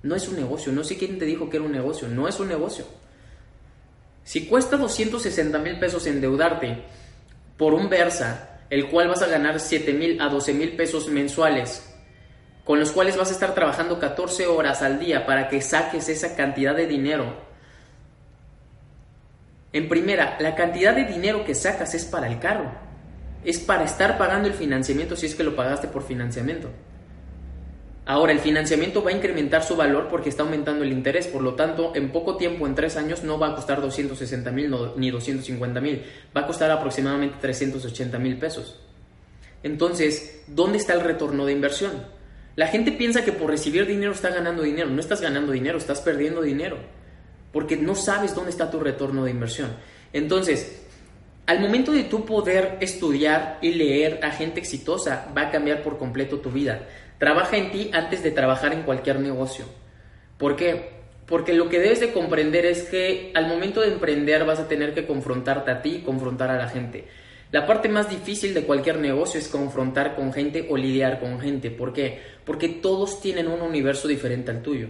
No 0.04 0.14
es 0.14 0.28
un 0.28 0.36
negocio. 0.36 0.72
No 0.72 0.84
sé 0.84 0.96
quién 0.96 1.18
te 1.18 1.26
dijo 1.26 1.50
que 1.50 1.58
era 1.58 1.66
un 1.66 1.72
negocio. 1.72 2.08
No 2.08 2.28
es 2.28 2.40
un 2.40 2.50
negocio. 2.50 2.86
Si 4.24 4.46
cuesta 4.46 4.78
260 4.78 5.58
mil 5.58 5.80
pesos 5.80 6.06
endeudarte 6.06 6.84
por 7.58 7.74
un 7.74 7.90
Versa, 7.90 8.60
el 8.70 8.88
cual 8.88 9.08
vas 9.08 9.24
a 9.24 9.28
ganar 9.28 9.60
7 9.60 9.92
mil 9.94 10.22
a 10.22 10.30
12 10.30 10.54
mil 10.54 10.76
pesos 10.76 11.08
mensuales, 11.08 11.84
con 12.64 12.80
los 12.80 12.92
cuales 12.92 13.18
vas 13.18 13.30
a 13.30 13.34
estar 13.34 13.56
trabajando 13.56 13.98
14 13.98 14.46
horas 14.46 14.84
al 14.84 15.00
día 15.00 15.26
para 15.26 15.50
que 15.50 15.64
saques 15.64 16.08
esa 16.08 16.36
cantidad 16.36 16.76
de 16.76 16.86
dinero. 16.86 17.26
En 19.74 19.90
primera, 19.90 20.38
la 20.40 20.54
cantidad 20.54 20.94
de 20.94 21.06
dinero 21.06 21.44
que 21.44 21.56
sacas 21.56 21.96
es 21.96 22.06
para 22.06 22.28
el 22.28 22.38
carro. 22.38 22.70
Es 23.44 23.58
para 23.58 23.86
estar 23.86 24.20
pagando 24.20 24.48
el 24.48 24.54
financiamiento 24.54 25.16
si 25.16 25.26
es 25.26 25.34
que 25.34 25.44
lo 25.44 25.56
pagaste 25.56 25.88
por 25.88 26.04
financiamiento. 26.04 26.70
Ahora, 28.10 28.32
el 28.32 28.40
financiamiento 28.40 29.04
va 29.04 29.12
a 29.12 29.14
incrementar 29.14 29.62
su 29.62 29.76
valor 29.76 30.08
porque 30.10 30.30
está 30.30 30.42
aumentando 30.42 30.84
el 30.84 30.92
interés, 30.92 31.28
por 31.28 31.44
lo 31.44 31.54
tanto, 31.54 31.92
en 31.94 32.12
poco 32.12 32.38
tiempo, 32.38 32.66
en 32.66 32.74
tres 32.74 32.98
años, 32.98 33.24
no 33.24 33.38
va 33.38 33.50
a 33.50 33.56
costar 33.56 33.82
260 33.82 34.50
mil 34.50 34.76
ni 34.96 35.12
250 35.12 35.80
mil, 35.80 36.02
va 36.36 36.42
a 36.42 36.48
costar 36.48 36.72
aproximadamente 36.72 37.38
380 37.40 38.18
mil 38.18 38.40
pesos. 38.40 38.80
Entonces, 39.62 40.42
¿dónde 40.48 40.80
está 40.80 40.96
el 40.96 41.02
retorno 41.02 41.46
de 41.46 41.52
inversión? 41.52 41.92
La 42.56 42.66
gente 42.66 42.92
piensa 42.94 43.24
que 43.24 43.32
por 43.32 43.52
recibir 43.52 43.86
dinero 43.86 44.14
está 44.14 44.32
ganando 44.32 44.64
dinero, 44.64 44.90
no 44.90 45.02
estás 45.02 45.22
ganando 45.22 45.52
dinero, 45.52 45.78
estás 45.78 46.02
perdiendo 46.02 46.42
dinero, 46.42 46.80
porque 47.54 47.78
no 47.78 47.94
sabes 47.94 48.34
dónde 48.34 48.50
está 48.50 48.72
tu 48.72 48.80
retorno 48.80 49.24
de 49.24 49.30
inversión. 49.30 49.70
Entonces, 50.14 50.82
al 51.46 51.60
momento 51.60 51.92
de 51.92 52.06
tú 52.06 52.26
poder 52.26 52.80
estudiar 52.82 53.60
y 53.62 53.74
leer 53.74 54.20
a 54.24 54.32
gente 54.32 54.60
exitosa, 54.60 55.32
va 55.38 55.44
a 55.44 55.52
cambiar 55.52 55.84
por 55.84 56.00
completo 56.00 56.40
tu 56.40 56.50
vida. 56.50 56.88
Trabaja 57.20 57.58
en 57.58 57.72
ti 57.72 57.92
antes 57.94 58.24
de 58.24 58.32
trabajar 58.32 58.74
en 58.74 58.84
cualquier 58.84 59.20
negocio. 59.20 59.66
¿Por 60.38 60.56
qué? 60.56 60.98
Porque 61.26 61.54
lo 61.54 61.70
que 61.70 61.80
debes 61.80 62.00
de 62.00 62.12
comprender 62.12 62.66
es 62.66 62.84
que 62.84 63.32
al 63.36 63.48
momento 63.48 63.82
de 63.82 63.90
emprender 63.90 64.46
vas 64.46 64.60
a 64.60 64.68
tener 64.68 64.96
que 64.96 65.06
confrontarte 65.06 65.70
a 65.70 65.82
ti 65.82 65.98
y 65.98 66.02
confrontar 66.02 66.50
a 66.50 66.58
la 66.58 66.70
gente. 66.70 67.06
La 67.52 67.68
parte 67.68 67.90
más 67.90 68.10
difícil 68.10 68.54
de 68.54 68.64
cualquier 68.64 69.00
negocio 69.00 69.40
es 69.40 69.48
confrontar 69.48 70.16
con 70.16 70.32
gente 70.32 70.68
o 70.70 70.78
lidiar 70.78 71.20
con 71.20 71.40
gente. 71.40 71.70
¿Por 71.70 71.94
qué? 71.94 72.22
Porque 72.46 72.70
todos 72.70 73.22
tienen 73.22 73.48
un 73.48 73.62
universo 73.62 74.08
diferente 74.08 74.52
al 74.52 74.62
tuyo. 74.62 74.88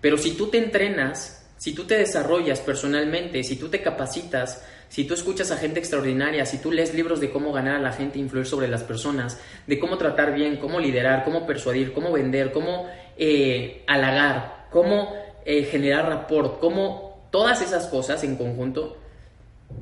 Pero 0.00 0.16
si 0.16 0.32
tú 0.32 0.48
te 0.48 0.58
entrenas, 0.58 1.50
si 1.56 1.74
tú 1.74 1.84
te 1.84 1.96
desarrollas 1.98 2.60
personalmente, 2.60 3.42
si 3.42 3.56
tú 3.56 3.68
te 3.68 3.82
capacitas, 3.82 4.64
si 4.94 5.02
tú 5.02 5.14
escuchas 5.14 5.50
a 5.50 5.56
gente 5.56 5.80
extraordinaria, 5.80 6.46
si 6.46 6.58
tú 6.58 6.70
lees 6.70 6.94
libros 6.94 7.18
de 7.18 7.28
cómo 7.28 7.52
ganar 7.52 7.74
a 7.74 7.80
la 7.80 7.90
gente, 7.90 8.20
influir 8.20 8.46
sobre 8.46 8.68
las 8.68 8.84
personas, 8.84 9.40
de 9.66 9.80
cómo 9.80 9.98
tratar 9.98 10.32
bien, 10.32 10.58
cómo 10.58 10.78
liderar, 10.78 11.24
cómo 11.24 11.48
persuadir, 11.48 11.92
cómo 11.92 12.12
vender, 12.12 12.52
cómo 12.52 12.86
eh, 13.16 13.82
halagar, 13.88 14.68
cómo 14.70 15.12
eh, 15.44 15.64
generar 15.64 16.08
rapport, 16.08 16.60
cómo 16.60 17.26
todas 17.32 17.60
esas 17.60 17.88
cosas 17.88 18.22
en 18.22 18.36
conjunto, 18.36 18.96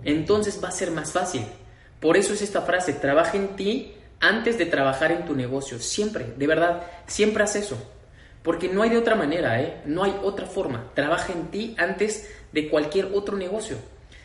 entonces 0.03 0.59
va 0.65 0.69
a 0.69 0.73
ser 0.73 0.91
más 0.93 1.13
fácil. 1.13 1.43
Por 2.01 2.17
eso 2.17 2.33
es 2.33 2.41
esta 2.41 2.63
frase, 2.63 2.95
trabaja 2.95 3.37
en 3.37 3.49
ti 3.49 3.93
antes 4.19 4.57
de 4.57 4.65
trabajar 4.65 5.13
en 5.13 5.27
tu 5.27 5.37
negocio. 5.37 5.79
Siempre, 5.79 6.33
de 6.39 6.47
verdad, 6.47 6.85
siempre 7.07 7.45
haz 7.45 7.55
eso. 7.57 7.77
Porque 8.43 8.71
no 8.71 8.83
hay 8.83 8.89
de 8.89 8.97
otra 8.97 9.15
manera, 9.15 9.61
¿eh? 9.61 9.83
No 9.85 10.05
hay 10.05 10.17
otra 10.23 10.47
forma. 10.47 10.91
Trabaja 10.95 11.35
en 11.35 11.49
ti 11.49 11.75
antes 11.77 12.31
de 12.51 12.71
cualquier 12.71 13.11
otro 13.13 13.37
negocio. 13.37 13.77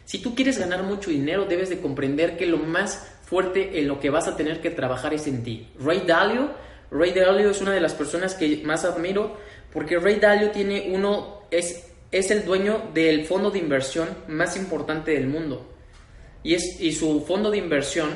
Si 0.07 0.19
tú 0.19 0.35
quieres 0.35 0.57
ganar 0.57 0.83
mucho 0.83 1.09
dinero, 1.09 1.43
debes 1.43 1.67
de 1.67 1.81
comprender 1.81 2.37
que 2.37 2.45
lo 2.45 2.59
más 2.59 3.11
fuerte 3.25 3.77
en 3.77 3.89
lo 3.89 3.99
que 3.99 4.09
vas 4.09 4.29
a 4.29 4.37
tener 4.37 4.61
que 4.61 4.69
trabajar 4.69 5.13
es 5.13 5.27
en 5.27 5.43
ti. 5.43 5.67
Ray 5.81 6.03
Dalio, 6.07 6.49
Ray 6.89 7.11
Dalio 7.11 7.49
es 7.49 7.59
una 7.59 7.73
de 7.73 7.81
las 7.81 7.93
personas 7.93 8.33
que 8.33 8.61
más 8.63 8.85
admiro 8.85 9.35
porque 9.73 9.99
Ray 9.99 10.15
Dalio 10.15 10.51
tiene 10.51 10.91
uno, 10.93 11.41
es, 11.51 11.89
es 12.09 12.31
el 12.31 12.45
dueño 12.45 12.89
del 12.93 13.25
fondo 13.25 13.51
de 13.51 13.59
inversión 13.59 14.07
más 14.29 14.55
importante 14.55 15.11
del 15.11 15.27
mundo 15.27 15.67
y, 16.41 16.53
es, 16.53 16.79
y 16.79 16.93
su 16.93 17.25
fondo 17.25 17.51
de 17.51 17.57
inversión, 17.57 18.09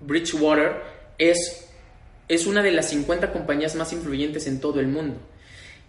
Bridgewater, 0.00 0.82
es, 1.16 1.70
es 2.26 2.44
una 2.44 2.64
de 2.64 2.72
las 2.72 2.88
50 2.88 3.32
compañías 3.32 3.76
más 3.76 3.92
influyentes 3.92 4.48
en 4.48 4.58
todo 4.58 4.80
el 4.80 4.88
mundo. 4.88 5.14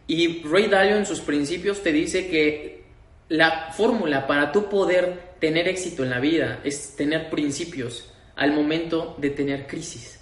Y 0.06 0.44
Ray 0.44 0.68
Dalio 0.68 0.98
en 0.98 1.08
sus 1.08 1.22
principios 1.22 1.82
te 1.82 1.92
dice 1.92 2.28
que 2.28 2.84
la 3.30 3.72
fórmula 3.74 4.26
para 4.26 4.52
tú 4.52 4.70
poder 4.70 5.36
tener 5.40 5.68
éxito 5.68 6.04
en 6.04 6.10
la 6.10 6.20
vida 6.20 6.62
es 6.64 6.96
tener 6.96 7.30
principios 7.30 8.12
al 8.36 8.54
momento 8.54 9.16
de 9.18 9.30
tener 9.32 9.68
crisis. 9.68 10.20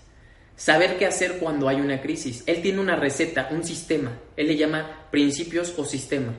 Saber 0.55 0.97
qué 0.97 1.05
hacer 1.05 1.37
cuando 1.37 1.67
hay 1.67 1.81
una 1.81 2.01
crisis. 2.01 2.43
Él 2.47 2.61
tiene 2.61 2.79
una 2.79 2.95
receta, 2.95 3.49
un 3.51 3.63
sistema. 3.63 4.17
Él 4.37 4.47
le 4.47 4.55
llama 4.55 5.07
principios 5.11 5.73
o 5.77 5.85
sistema. 5.85 6.33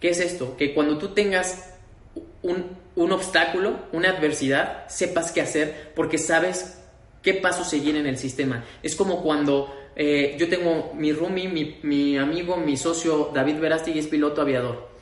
¿Qué 0.00 0.10
es 0.10 0.20
esto? 0.20 0.56
Que 0.56 0.72
cuando 0.72 0.98
tú 0.98 1.08
tengas 1.08 1.74
un, 2.42 2.78
un 2.94 3.12
obstáculo, 3.12 3.86
una 3.92 4.10
adversidad, 4.10 4.88
sepas 4.88 5.32
qué 5.32 5.40
hacer 5.40 5.92
porque 5.96 6.16
sabes 6.16 6.80
qué 7.22 7.34
paso 7.34 7.64
seguir 7.64 7.96
en 7.96 8.06
el 8.06 8.18
sistema. 8.18 8.64
Es 8.82 8.94
como 8.94 9.22
cuando 9.22 9.74
eh, 9.96 10.36
yo 10.38 10.48
tengo 10.48 10.92
mi 10.94 11.12
roomie, 11.12 11.48
mi, 11.48 11.80
mi, 11.82 12.16
amigo, 12.16 12.56
mi 12.56 12.76
socio 12.76 13.30
David 13.34 13.58
Verástegui 13.58 13.98
es 13.98 14.06
piloto 14.06 14.40
aviador 14.40 14.93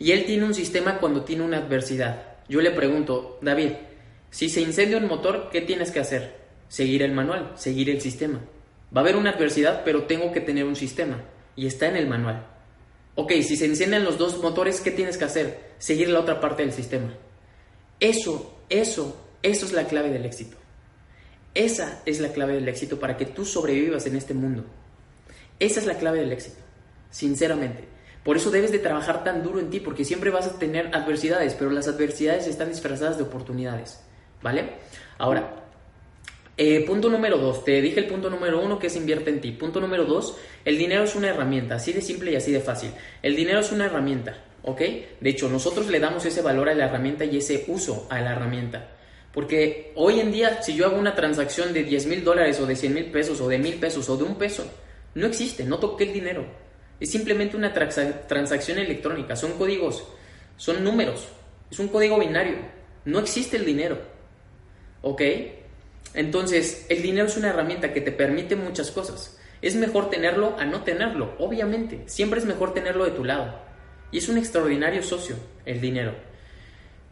y 0.00 0.12
él 0.12 0.24
tiene 0.24 0.46
un 0.46 0.54
sistema 0.54 0.98
cuando 0.98 1.24
tiene 1.24 1.44
una 1.44 1.58
adversidad. 1.58 2.38
Yo 2.48 2.62
le 2.62 2.70
pregunto, 2.70 3.38
David, 3.42 3.72
si 4.30 4.48
se 4.48 4.62
incendia 4.62 4.96
un 4.96 5.06
motor, 5.06 5.50
¿qué 5.52 5.60
tienes 5.60 5.90
que 5.90 6.00
hacer? 6.00 6.40
Seguir 6.68 7.02
el 7.02 7.12
manual, 7.12 7.52
seguir 7.54 7.90
el 7.90 8.00
sistema. 8.00 8.40
Va 8.96 9.02
a 9.02 9.04
haber 9.04 9.14
una 9.14 9.32
adversidad, 9.32 9.82
pero 9.84 10.04
tengo 10.04 10.32
que 10.32 10.40
tener 10.40 10.64
un 10.64 10.74
sistema 10.74 11.22
y 11.54 11.66
está 11.66 11.86
en 11.86 11.96
el 11.96 12.08
manual. 12.08 12.46
Ok, 13.14 13.32
si 13.42 13.56
se 13.56 13.66
encienden 13.66 14.04
los 14.04 14.16
dos 14.16 14.38
motores, 14.38 14.80
¿qué 14.80 14.90
tienes 14.90 15.18
que 15.18 15.26
hacer? 15.26 15.74
Seguir 15.76 16.08
la 16.08 16.20
otra 16.20 16.40
parte 16.40 16.62
del 16.62 16.72
sistema. 16.72 17.12
Eso, 18.00 18.58
eso, 18.70 19.28
eso 19.42 19.66
es 19.66 19.72
la 19.72 19.86
clave 19.86 20.08
del 20.10 20.24
éxito. 20.24 20.56
Esa 21.52 22.00
es 22.06 22.20
la 22.20 22.32
clave 22.32 22.54
del 22.54 22.68
éxito 22.68 22.98
para 22.98 23.18
que 23.18 23.26
tú 23.26 23.44
sobrevivas 23.44 24.06
en 24.06 24.16
este 24.16 24.32
mundo. 24.32 24.64
Esa 25.58 25.80
es 25.80 25.86
la 25.86 25.98
clave 25.98 26.20
del 26.20 26.32
éxito, 26.32 26.60
sinceramente. 27.10 27.99
Por 28.24 28.36
eso 28.36 28.50
debes 28.50 28.72
de 28.72 28.78
trabajar 28.78 29.24
tan 29.24 29.42
duro 29.42 29.60
en 29.60 29.70
ti, 29.70 29.80
porque 29.80 30.04
siempre 30.04 30.30
vas 30.30 30.46
a 30.46 30.58
tener 30.58 30.90
adversidades, 30.94 31.54
pero 31.54 31.70
las 31.70 31.88
adversidades 31.88 32.46
están 32.46 32.68
disfrazadas 32.68 33.16
de 33.16 33.24
oportunidades, 33.24 34.02
¿vale? 34.42 34.74
Ahora, 35.18 35.56
eh, 36.56 36.84
punto 36.86 37.08
número 37.08 37.38
dos, 37.38 37.64
te 37.64 37.80
dije 37.80 38.00
el 38.00 38.06
punto 38.06 38.28
número 38.28 38.62
uno 38.62 38.78
que 38.78 38.88
es 38.88 38.96
invierte 38.96 39.30
en 39.30 39.40
ti. 39.40 39.52
Punto 39.52 39.80
número 39.80 40.04
dos, 40.04 40.36
el 40.64 40.76
dinero 40.76 41.04
es 41.04 41.14
una 41.14 41.28
herramienta, 41.28 41.76
así 41.76 41.92
de 41.92 42.02
simple 42.02 42.32
y 42.32 42.36
así 42.36 42.52
de 42.52 42.60
fácil. 42.60 42.90
El 43.22 43.34
dinero 43.34 43.60
es 43.60 43.72
una 43.72 43.86
herramienta. 43.86 44.44
¿ok? 44.62 44.80
De 45.20 45.30
hecho, 45.30 45.48
nosotros 45.48 45.88
le 45.88 46.00
damos 46.00 46.24
ese 46.24 46.42
valor 46.42 46.68
a 46.68 46.74
la 46.74 46.86
herramienta 46.86 47.24
y 47.24 47.38
ese 47.38 47.64
uso 47.68 48.06
a 48.10 48.20
la 48.20 48.32
herramienta. 48.32 48.96
Porque 49.32 49.92
hoy 49.94 50.20
en 50.20 50.32
día, 50.32 50.62
si 50.62 50.74
yo 50.74 50.86
hago 50.86 50.98
una 50.98 51.14
transacción 51.14 51.72
de 51.72 51.84
10 51.84 52.06
mil 52.06 52.24
dólares 52.24 52.58
o 52.60 52.66
de 52.66 52.74
100 52.74 52.94
mil 52.94 53.04
pesos 53.06 53.40
o 53.40 53.48
de 53.48 53.58
mil 53.58 53.74
pesos 53.74 54.08
o 54.08 54.16
de 54.16 54.24
un 54.24 54.36
peso, 54.36 54.66
no 55.14 55.26
existe, 55.26 55.64
no 55.64 55.78
toqué 55.78 56.04
el 56.04 56.12
dinero. 56.12 56.44
Es 57.00 57.10
simplemente 57.10 57.56
una 57.56 57.72
transacción 57.72 58.78
electrónica, 58.78 59.34
son 59.34 59.52
códigos, 59.52 60.04
son 60.56 60.84
números, 60.84 61.26
es 61.70 61.78
un 61.78 61.88
código 61.88 62.18
binario, 62.18 62.58
no 63.06 63.18
existe 63.18 63.56
el 63.56 63.64
dinero. 63.64 63.98
¿Ok? 65.02 65.22
Entonces, 66.12 66.86
el 66.88 67.02
dinero 67.02 67.26
es 67.26 67.36
una 67.36 67.48
herramienta 67.50 67.92
que 67.92 68.00
te 68.00 68.12
permite 68.12 68.54
muchas 68.56 68.90
cosas. 68.90 69.38
Es 69.62 69.76
mejor 69.76 70.10
tenerlo 70.10 70.56
a 70.58 70.64
no 70.64 70.82
tenerlo, 70.82 71.34
obviamente. 71.38 72.02
Siempre 72.06 72.40
es 72.40 72.46
mejor 72.46 72.74
tenerlo 72.74 73.04
de 73.04 73.12
tu 73.12 73.24
lado. 73.24 73.54
Y 74.10 74.18
es 74.18 74.28
un 74.28 74.38
extraordinario 74.38 75.02
socio, 75.02 75.36
el 75.64 75.80
dinero. 75.80 76.14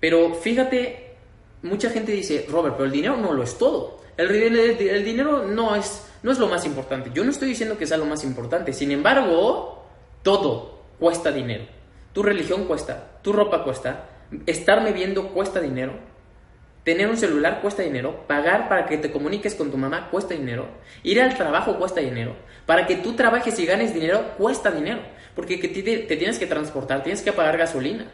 Pero 0.00 0.35
fíjate, 0.35 1.14
mucha 1.62 1.90
gente 1.90 2.12
dice, 2.12 2.47
Robert, 2.49 2.76
pero 2.76 2.87
el 2.87 2.92
dinero 2.92 3.16
no 3.16 3.33
lo 3.33 3.42
es 3.42 3.57
todo. 3.57 4.00
El, 4.18 5.04
dinero 5.04 5.44
no 5.44 5.75
es, 5.75 6.06
no 6.22 6.30
es 6.30 6.38
lo 6.38 6.48
más 6.48 6.66
importante. 6.66 7.10
Yo 7.14 7.25
no 7.25 7.30
estoy 7.30 7.48
diciendo 7.48 7.78
que 7.78 7.87
sea 7.87 7.96
lo 7.96 8.04
más 8.04 8.22
importante. 8.25 8.75
Sin 8.75 8.90
embargo, 8.90 9.87
todo 10.22 10.82
cuesta 10.98 11.32
dinero. 11.32 11.64
Tu 12.12 12.22
religión 12.22 12.64
cuesta, 12.66 13.20
tu 13.22 13.32
ropa 13.32 13.64
cuesta, 13.64 14.10
estarme 14.44 14.92
viendo 14.92 15.28
cuesta 15.28 15.60
dinero, 15.60 15.94
tener 16.84 17.08
un 17.08 17.16
celular 17.16 17.60
cuesta 17.62 17.82
dinero, 17.82 18.26
pagar 18.26 18.68
para 18.68 18.87
que 18.87 18.98
te 18.98 19.10
comuniques 19.10 19.54
con 19.54 19.70
tu 19.70 19.76
mamá 19.76 20.10
cuesta 20.10 20.34
dinero, 20.34 20.66
ir 21.02 21.22
al 21.22 21.37
trabajo 21.37 21.78
cuesta 21.78 22.00
dinero, 22.00 22.34
para 22.66 22.87
que 22.87 22.96
tú 22.96 23.14
trabajes 23.14 23.58
y 23.58 23.66
ganes 23.66 23.94
dinero 23.94 24.34
cuesta 24.37 24.70
dinero 24.70 25.00
porque 25.38 25.56
te, 25.56 26.16
tienes 26.16 26.37
que 26.37 26.48
transportar, 26.48 27.04
tienes 27.04 27.22
que 27.22 27.32
pagar 27.32 27.56
gasolina. 27.56 28.10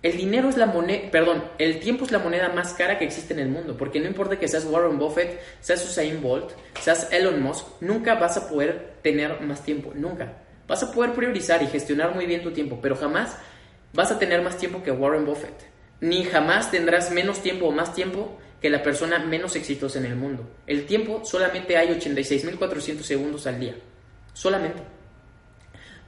El 0.00 0.16
dinero 0.16 0.48
es 0.48 0.56
la 0.56 0.66
moneda, 0.66 1.10
perdón, 1.10 1.42
el 1.58 1.80
tiempo 1.80 2.04
es 2.04 2.12
la 2.12 2.20
moneda 2.20 2.50
más 2.50 2.72
cara 2.72 2.98
que 2.98 3.04
existe 3.04 3.34
en 3.34 3.40
el 3.40 3.48
mundo, 3.48 3.76
porque 3.76 3.98
no 3.98 4.06
importa 4.06 4.38
que 4.38 4.46
seas 4.46 4.64
Warren 4.64 4.96
Buffett, 4.96 5.40
seas 5.60 5.84
Usain 5.84 6.22
Bolt, 6.22 6.52
seas 6.80 7.12
Elon 7.12 7.42
Musk, 7.42 7.66
nunca 7.80 8.14
vas 8.14 8.36
a 8.36 8.48
poder 8.48 8.98
tener 9.02 9.40
más 9.40 9.64
tiempo, 9.64 9.90
nunca. 9.94 10.38
Vas 10.68 10.84
a 10.84 10.92
poder 10.92 11.14
priorizar 11.14 11.62
y 11.64 11.66
gestionar 11.66 12.14
muy 12.14 12.26
bien 12.26 12.42
tu 12.42 12.52
tiempo, 12.52 12.78
pero 12.80 12.94
jamás 12.94 13.36
vas 13.92 14.12
a 14.12 14.20
tener 14.20 14.40
más 14.40 14.56
tiempo 14.56 14.84
que 14.84 14.92
Warren 14.92 15.26
Buffett, 15.26 15.66
ni 16.00 16.22
jamás 16.22 16.70
tendrás 16.70 17.10
menos 17.10 17.42
tiempo 17.42 17.66
o 17.66 17.72
más 17.72 17.92
tiempo 17.92 18.38
que 18.62 18.70
la 18.70 18.84
persona 18.84 19.18
menos 19.18 19.56
exitosa 19.56 19.98
en 19.98 20.06
el 20.06 20.14
mundo. 20.14 20.48
El 20.68 20.86
tiempo 20.86 21.24
solamente 21.24 21.76
hay 21.76 21.88
86.400 21.88 23.00
segundos 23.00 23.48
al 23.48 23.58
día, 23.58 23.74
solamente. 24.32 24.80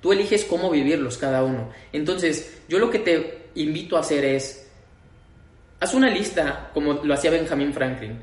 Tú 0.01 0.13
eliges 0.13 0.45
cómo 0.45 0.71
vivirlos 0.71 1.19
cada 1.19 1.43
uno. 1.43 1.71
Entonces, 1.93 2.63
yo 2.69 2.79
lo 2.79 2.91
que 2.91 3.01
te 3.01 3.40
invito 3.55 3.97
a 3.97 4.01
hacer 4.01 4.25
es, 4.25 4.71
haz 5.81 5.95
una 5.95 6.11
lista 6.11 6.71
como 6.73 6.95
lo 6.95 7.15
hacía 7.15 7.31
Benjamin 7.31 7.73
Franklin. 7.73 8.19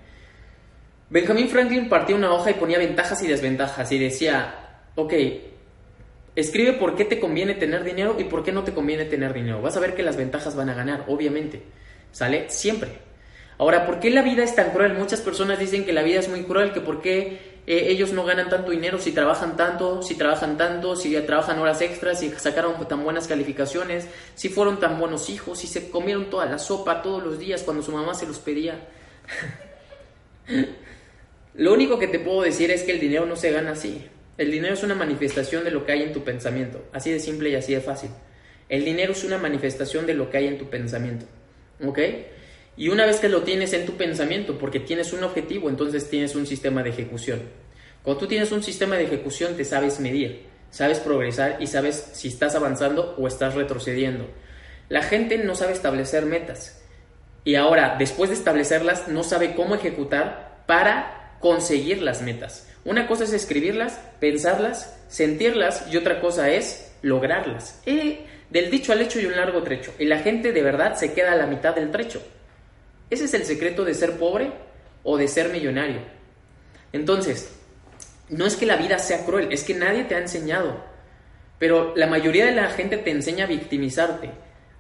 Benjamin 1.10 1.48
Franklin 1.48 1.90
partía 1.90 2.16
una 2.16 2.34
hoja 2.34 2.52
y 2.52 2.56
ponía 2.56 2.78
ventajas 2.78 3.22
y 3.24 3.28
desventajas 3.28 3.92
y 3.92 4.00
decía, 4.00 4.82
ok, 4.96 5.14
escribe 6.36 6.74
por 6.74 6.96
qué 6.96 7.06
te 7.06 7.20
conviene 7.20 7.56
tener 7.56 7.84
dinero 7.84 8.16
y 8.20 8.26
por 8.26 8.44
qué 8.44 8.52
no 8.52 8.64
te 8.64 8.74
conviene 8.74 9.06
tener 9.06 9.34
dinero. 9.34 9.62
Vas 9.62 9.78
a 9.78 9.80
ver 9.80 9.96
que 9.96 10.04
las 10.04 10.18
ventajas 10.18 10.56
van 10.56 10.70
a 10.70 10.74
ganar, 10.74 11.06
obviamente. 11.08 11.64
¿Sale? 12.12 12.50
Siempre. 12.50 12.90
Ahora, 13.58 13.86
¿por 13.86 14.00
qué 14.00 14.10
la 14.10 14.22
vida 14.22 14.44
es 14.44 14.54
tan 14.54 14.72
cruel? 14.72 14.94
Muchas 14.94 15.22
personas 15.22 15.60
dicen 15.60 15.86
que 15.86 15.94
la 15.94 16.04
vida 16.04 16.20
es 16.20 16.30
muy 16.30 16.44
cruel, 16.44 16.74
que 16.74 16.82
por 16.82 17.02
qué 17.02 17.57
eh, 17.68 17.92
ellos 17.92 18.14
no 18.14 18.24
ganan 18.24 18.50
tanto 18.50 18.72
dinero 18.72 18.98
si 18.98 19.12
trabajan 19.12 19.58
tanto, 19.58 20.02
si 20.02 20.16
trabajan 20.16 20.58
tanto, 20.58 20.96
si 20.96 21.14
trabajan 21.24 21.60
horas 21.60 21.82
extras, 21.82 22.22
si 22.22 22.30
sacaron 22.30 22.88
tan 22.88 23.04
buenas 23.04 23.28
calificaciones, 23.28 24.08
si 24.36 24.48
fueron 24.48 24.80
tan 24.80 24.98
buenos 24.98 25.30
hijos, 25.30 25.60
si 25.60 25.68
se 25.68 25.90
comieron 25.90 26.30
toda 26.30 26.46
la 26.46 26.60
sopa 26.60 27.02
todos 27.02 27.22
los 27.22 27.38
días 27.38 27.64
cuando 27.64 27.84
su 27.84 27.92
mamá 27.92 28.14
se 28.14 28.26
los 28.26 28.40
pedía. 28.40 28.88
lo 31.56 31.74
único 31.74 32.00
que 32.00 32.08
te 32.08 32.20
puedo 32.20 32.42
decir 32.44 32.72
es 32.72 32.84
que 32.84 32.94
el 32.94 33.02
dinero 33.02 33.26
no 33.26 33.36
se 33.36 33.52
gana 33.52 33.72
así. 33.72 34.08
El 34.38 34.50
dinero 34.50 34.74
es 34.74 34.84
una 34.84 34.96
manifestación 34.96 35.66
de 35.66 35.72
lo 35.72 35.86
que 35.86 35.92
hay 35.92 36.04
en 36.04 36.14
tu 36.14 36.24
pensamiento, 36.24 36.86
así 36.94 37.12
de 37.12 37.20
simple 37.20 37.50
y 37.50 37.56
así 37.56 37.74
de 37.74 37.82
fácil. 37.82 38.12
El 38.70 38.86
dinero 38.86 39.12
es 39.12 39.26
una 39.26 39.40
manifestación 39.40 40.06
de 40.06 40.14
lo 40.14 40.30
que 40.30 40.38
hay 40.38 40.48
en 40.48 40.58
tu 40.58 40.70
pensamiento. 40.70 41.26
¿Ok? 41.86 42.00
Y 42.78 42.90
una 42.90 43.08
vez 43.08 43.20
que 43.20 43.28
lo 43.28 43.42
tienes 43.42 43.74
en 43.74 43.88
tu 43.88 43.94
pensamiento, 43.94 44.60
porque 44.60 44.80
tienes 44.80 45.12
un 45.12 45.24
objetivo, 45.24 45.68
entonces 45.68 46.10
tienes 46.10 46.36
un 46.36 46.46
sistema 46.46 46.84
de 46.84 46.92
ejecución. 46.92 47.42
Cuando 48.04 48.20
tú 48.20 48.28
tienes 48.28 48.52
un 48.52 48.62
sistema 48.62 48.96
de 48.96 49.06
ejecución, 49.06 49.58
te 49.58 49.66
sabes 49.66 50.00
medir, 50.00 50.46
sabes 50.70 51.00
progresar 51.00 51.58
y 51.60 51.68
sabes 51.68 52.12
si 52.14 52.28
estás 52.28 52.54
avanzando 52.54 53.16
o 53.18 53.28
estás 53.28 53.56
retrocediendo. 53.56 54.28
La 54.90 55.02
gente 55.02 55.40
no 55.40 55.56
sabe 55.56 55.74
establecer 55.74 56.26
metas. 56.26 56.82
Y 57.44 57.56
ahora, 57.56 57.96
después 57.98 58.30
de 58.30 58.36
establecerlas, 58.36 59.08
no 59.08 59.24
sabe 59.24 59.56
cómo 59.56 59.74
ejecutar 59.74 60.64
para 60.68 61.38
conseguir 61.40 62.02
las 62.02 62.22
metas. 62.22 62.70
Una 62.86 63.08
cosa 63.08 63.24
es 63.24 63.34
escribirlas, 63.34 64.00
pensarlas, 64.20 64.98
sentirlas 65.08 65.86
y 65.92 65.98
otra 65.98 66.22
cosa 66.22 66.50
es 66.52 66.94
lograrlas. 67.02 67.82
Eh, 67.86 68.26
del 68.50 68.70
dicho 68.70 68.94
al 68.94 69.02
hecho 69.02 69.20
y 69.20 69.26
un 69.26 69.36
largo 69.36 69.64
trecho. 69.64 69.94
Y 69.98 70.06
la 70.06 70.20
gente 70.20 70.54
de 70.54 70.62
verdad 70.62 70.96
se 70.96 71.14
queda 71.14 71.34
a 71.34 71.36
la 71.36 71.48
mitad 71.48 71.76
del 71.76 71.92
trecho. 71.92 72.22
Ese 73.10 73.26
es 73.26 73.34
el 73.34 73.46
secreto 73.46 73.86
de 73.86 73.94
ser 73.94 74.18
pobre 74.18 74.52
o 75.04 75.18
de 75.18 75.28
ser 75.28 75.50
millonario. 75.50 76.02
Entonces, 76.92 77.54
no 78.30 78.46
es 78.46 78.56
que 78.56 78.66
la 78.66 78.76
vida 78.76 79.00
sea 79.00 79.26
cruel, 79.26 79.52
es 79.52 79.64
que 79.64 79.74
nadie 79.74 80.04
te 80.04 80.16
ha 80.16 80.20
enseñado. 80.20 80.84
Pero 81.60 81.94
la 81.96 82.08
mayoría 82.08 82.46
de 82.46 82.52
la 82.52 82.70
gente 82.70 82.98
te 82.98 83.12
enseña 83.12 83.46
a 83.46 83.48
victimizarte. 83.48 84.30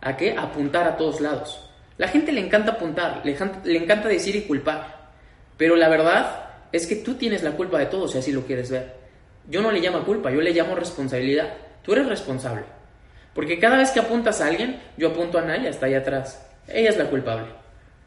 ¿A 0.02 0.18
qué? 0.18 0.36
Apuntar 0.38 0.88
a 0.88 0.98
todos 0.98 1.22
lados. 1.22 1.70
La 1.98 2.08
gente 2.08 2.32
le 2.32 2.42
encanta 2.42 2.74
apuntar, 2.74 3.22
le, 3.24 3.36
le 3.64 3.78
encanta 3.80 4.08
decir 4.08 4.36
y 4.36 4.44
culpar. 4.44 5.12
Pero 5.58 5.76
la 5.76 5.90
verdad 5.90 6.50
es 6.72 6.86
que 6.86 6.98
tú 6.98 7.16
tienes 7.16 7.42
la 7.42 7.52
culpa 7.52 7.80
de 7.80 7.88
todo 7.88 8.08
si 8.08 8.18
así 8.18 8.32
lo 8.32 8.46
quieres 8.46 8.70
ver. 8.70 8.96
Yo 9.50 9.62
no 9.62 9.72
le 9.72 9.80
llamo 9.80 10.04
culpa, 10.04 10.30
yo 10.30 10.42
le 10.42 10.52
llamo 10.52 10.76
responsabilidad. 10.76 11.54
Tú 11.82 11.94
eres 11.94 12.08
responsable. 12.08 12.64
Porque 13.34 13.60
cada 13.60 13.78
vez 13.78 13.92
que 13.92 14.00
apuntas 14.00 14.42
a 14.42 14.48
alguien, 14.48 14.82
yo 14.98 15.10
apunto 15.10 15.38
a 15.38 15.42
Naya, 15.42 15.70
está 15.70 15.86
ahí 15.86 15.94
atrás. 15.94 16.46
Ella 16.68 16.90
es 16.90 16.98
la 16.98 17.10
culpable. 17.10 17.48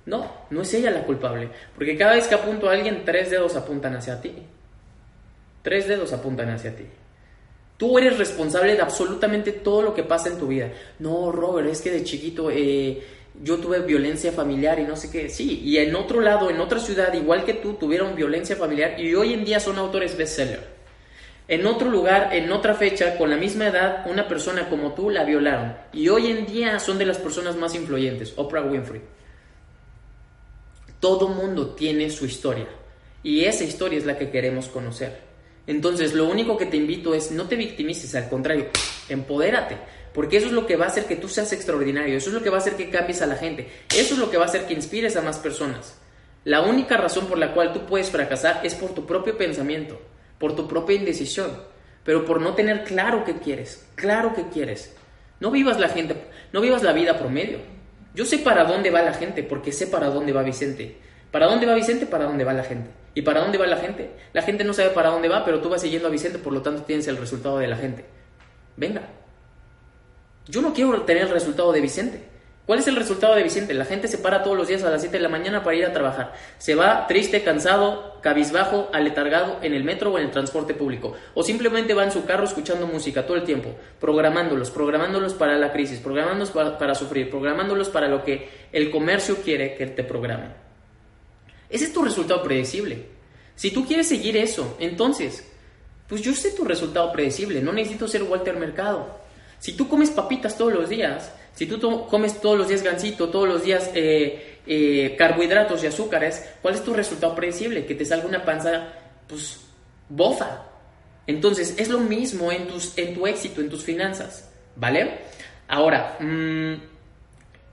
No, 0.07 0.31
no 0.51 0.63
es 0.63 0.75
ella 0.75 0.91
la 0.91 1.05
culpable. 1.05 1.49
Porque 1.75 1.97
cada 1.97 2.15
vez 2.15 2.27
que 2.27 2.35
apunto 2.35 2.69
a 2.69 2.73
alguien, 2.73 3.05
tres 3.05 3.31
dedos 3.31 3.57
apuntan 3.57 3.95
hacia 3.97 4.21
ti. 4.21 4.35
Tres 5.63 5.87
dedos 5.89 6.13
apuntan 6.13 6.51
hacia 6.51 6.75
ti. 6.75 6.85
Tú 7.77 7.99
eres 7.99 8.19
responsable 8.19 8.75
de 8.75 8.83
absolutamente 8.83 9.53
todo 9.53 9.83
lo 9.83 9.95
que 9.95 10.03
pasa 10.03 10.29
en 10.29 10.39
tu 10.39 10.49
vida. 10.49 10.71
No, 10.99 11.33
Robert, 11.33 11.69
es 11.69 11.81
que 11.81 11.91
de 11.91 12.05
chiquito 12.05 12.51
eh, 12.51 13.03
yo 13.43 13.59
tuve 13.59 13.81
violencia 13.81 14.33
familiar 14.33 14.79
y 14.79 14.85
no 14.85 14.97
sé 14.97 15.11
qué. 15.11 15.29
Sí, 15.29 15.63
y 15.65 15.79
en 15.79 15.95
otro 15.95 16.21
lado, 16.21 16.51
en 16.51 16.61
otra 16.61 16.79
ciudad, 16.79 17.13
igual 17.15 17.45
que 17.45 17.55
tú, 17.55 17.75
tuvieron 17.75 18.15
violencia 18.15 18.57
familiar 18.57 19.01
y 19.01 19.15
hoy 19.15 19.33
en 19.33 19.45
día 19.45 19.61
son 19.61 19.79
autores 19.79 20.17
bestseller. 20.17 20.81
En 21.49 21.67
otro 21.67 21.91
lugar, 21.91 22.33
en 22.33 22.53
otra 22.53 22.75
fecha, 22.75 23.17
con 23.17 23.29
la 23.31 23.37
misma 23.37 23.69
edad, 23.69 24.07
una 24.09 24.29
persona 24.29 24.69
como 24.69 24.93
tú 24.93 25.11
la 25.11 25.25
violaron. 25.25 25.75
Y 25.93 26.09
hoy 26.09 26.31
en 26.31 26.47
día 26.47 26.79
son 26.79 26.97
de 26.97 27.07
las 27.07 27.19
personas 27.19 27.57
más 27.57 27.75
influyentes, 27.75 28.35
Oprah 28.37 28.63
Winfrey. 28.63 29.01
Todo 31.01 31.29
mundo 31.29 31.71
tiene 31.71 32.11
su 32.11 32.27
historia. 32.27 32.69
Y 33.23 33.45
esa 33.45 33.65
historia 33.65 33.99
es 33.99 34.07
la 34.07 34.17
que 34.17 34.31
queremos 34.31 34.69
conocer. 34.69 35.21
Entonces, 35.67 36.15
lo 36.15 36.27
único 36.27 36.57
que 36.57 36.67
te 36.67 36.77
invito 36.77 37.15
es 37.15 37.31
no 37.31 37.49
te 37.49 37.57
victimices, 37.57 38.15
al 38.15 38.29
contrario, 38.29 38.67
empodérate. 39.09 39.77
Porque 40.15 40.37
eso 40.37 40.47
es 40.47 40.53
lo 40.53 40.67
que 40.67 40.77
va 40.77 40.87
a 40.87 40.89
hacer 40.89 41.05
que 41.05 41.17
tú 41.17 41.29
seas 41.29 41.53
extraordinario, 41.53 42.17
eso 42.17 42.31
es 42.31 42.35
lo 42.35 42.43
que 42.43 42.51
va 42.51 42.57
a 42.57 42.61
hacer 42.61 42.75
que 42.75 42.91
cambies 42.91 43.23
a 43.23 43.27
la 43.27 43.37
gente, 43.37 43.69
eso 43.95 44.15
es 44.15 44.21
lo 44.21 44.29
que 44.29 44.39
va 44.39 44.45
a 44.45 44.49
hacer 44.49 44.67
que 44.67 44.75
inspires 44.75 45.17
a 45.17 45.23
más 45.23 45.39
personas. 45.39 45.99
La 46.45 46.63
única 46.63 46.97
razón 46.97 47.27
por 47.27 47.39
la 47.39 47.55
cual 47.55 47.73
tú 47.73 47.87
puedes 47.87 48.11
fracasar 48.11 48.61
es 48.65 48.75
por 48.75 48.93
tu 48.93 49.07
propio 49.07 49.39
pensamiento 49.39 50.01
por 50.41 50.57
tu 50.57 50.67
propia 50.67 50.97
indecisión, 50.97 51.51
pero 52.03 52.25
por 52.25 52.41
no 52.41 52.55
tener 52.55 52.83
claro 52.83 53.25
qué 53.25 53.35
quieres, 53.35 53.87
claro 53.95 54.33
qué 54.35 54.49
quieres. 54.49 54.97
No 55.39 55.51
vivas 55.51 55.79
la 55.79 55.91
gente, 55.91 56.17
no 56.53 56.63
vivas 56.63 56.83
la 56.83 56.93
vida 56.93 57.19
promedio. 57.19 57.59
Yo 58.15 58.25
sé 58.25 58.39
para 58.39 58.65
dónde 58.65 58.91
va 58.91 59.03
la 59.03 59.15
gente 59.15 59.43
porque 59.43 59.73
sé 59.73 59.87
para 59.87 60.09
dónde 60.09 60.33
va 60.33 60.43
Vicente. 60.43 60.97
¿Para 61.31 61.47
dónde 61.47 61.67
va 61.67 61.75
Vicente? 61.75 62.07
Para 62.07 62.25
dónde 62.25 62.45
va 62.45 62.53
la 62.53 62.65
gente. 62.65 62.91
¿Y 63.15 63.23
para 63.23 63.41
dónde 63.41 63.59
va 63.59 63.67
la 63.67 63.77
gente? 63.77 64.11
La 64.33 64.43
gente 64.43 64.65
no 64.65 64.73
sabe 64.73 64.91
para 64.91 65.11
dónde 65.11 65.29
va, 65.29 65.45
pero 65.45 65.61
tú 65.61 65.69
vas 65.69 65.81
siguiendo 65.81 66.09
a 66.09 66.11
Vicente, 66.11 66.39
por 66.39 66.53
lo 66.53 66.63
tanto 66.63 66.83
tienes 66.83 67.07
el 67.09 67.17
resultado 67.17 67.59
de 67.59 67.69
la 67.69 67.77
gente. 67.77 68.05
Venga. 68.77 69.03
Yo 70.47 70.63
no 70.63 70.73
quiero 70.73 71.03
tener 71.03 71.25
el 71.25 71.31
resultado 71.31 71.73
de 71.73 71.81
Vicente. 71.81 72.30
¿Cuál 72.71 72.79
es 72.79 72.87
el 72.87 72.95
resultado 72.95 73.35
de 73.35 73.43
Vicente? 73.43 73.75
La 73.75 73.85
gente 73.85 74.07
se 74.07 74.19
para 74.19 74.45
todos 74.45 74.57
los 74.57 74.69
días 74.69 74.85
a 74.85 74.91
las 74.91 75.01
7 75.01 75.17
de 75.17 75.23
la 75.25 75.29
mañana 75.29 75.65
para 75.65 75.77
ir 75.77 75.85
a 75.85 75.93
trabajar. 75.93 76.35
Se 76.59 76.77
va 76.77 77.09
triste, 77.09 77.43
cansado, 77.43 78.21
cabizbajo, 78.21 78.91
aletargado 78.93 79.59
en 79.61 79.75
el 79.75 79.83
metro 79.83 80.13
o 80.13 80.19
en 80.21 80.27
el 80.27 80.31
transporte 80.31 80.73
público. 80.73 81.15
O 81.35 81.43
simplemente 81.43 81.95
va 81.95 82.05
en 82.05 82.13
su 82.13 82.25
carro 82.25 82.45
escuchando 82.45 82.87
música 82.87 83.27
todo 83.27 83.37
el 83.37 83.43
tiempo, 83.43 83.75
programándolos, 83.99 84.71
programándolos 84.71 85.35
para 85.35 85.59
la 85.59 85.73
crisis, 85.73 85.99
programándolos 85.99 86.53
para, 86.53 86.95
sufrir, 86.95 87.29
programándolos 87.29 87.89
para 87.89 88.07
lo 88.07 88.23
que 88.23 88.49
el 88.71 88.89
comercio 88.93 89.39
quiere 89.43 89.75
que 89.75 89.89
te 89.89 90.05
programe. 90.05 90.51
Ese 91.69 91.87
es 91.87 91.93
tu 91.93 92.05
resultado 92.05 92.41
predecible. 92.41 93.05
Si 93.57 93.73
tú 93.73 93.85
quieres 93.85 94.07
seguir 94.07 94.37
eso, 94.37 94.77
entonces, 94.79 95.45
pues 96.07 96.23
yo 96.23 96.33
sé 96.35 96.53
tu 96.53 96.65
resultado 96.65 97.11
predecible. 97.11 97.63
No 97.63 97.73
necesito 97.73 98.07
ser 98.07 98.23
Walter 98.23 98.55
Mercado. 98.55 99.19
Si 99.61 99.75
tú 99.75 99.89
comes 99.89 100.11
papitas 100.11 100.57
todos 100.57 100.73
los 100.73 100.89
días, 100.89 101.31
si 101.55 101.67
tú 101.67 102.07
comes 102.09 102.41
todos 102.41 102.59
los 102.59 102.69
días 102.69 102.83
gansito, 102.83 103.29
todos 103.29 103.47
los 103.47 103.63
días 103.63 103.91
eh, 103.95 104.59
eh, 104.67 105.15
carbohidratos 105.17 105.85
y 105.85 105.87
azúcares, 105.87 106.43
¿cuál 106.63 106.75
es 106.75 106.83
tu 106.83 106.95
resultado 106.95 107.35
predecible? 107.35 107.85
Que 107.85 107.95
te 107.95 108.07
salga 108.07 108.27
una 108.27 108.45
panza, 108.45 108.89
pues, 109.29 109.61
bofa. 110.09 110.65
Entonces, 111.27 111.75
es 111.77 111.89
lo 111.89 112.01
mismo 112.01 112.51
en, 112.51 112.67
tus, 112.67 112.97
en 112.97 113.15
tu 113.15 113.27
éxito, 113.27 113.61
en 113.61 113.69
tus 113.69 113.85
finanzas, 113.85 114.51
¿vale? 114.75 115.19
Ahora, 115.69 116.17
mm, 116.19 116.75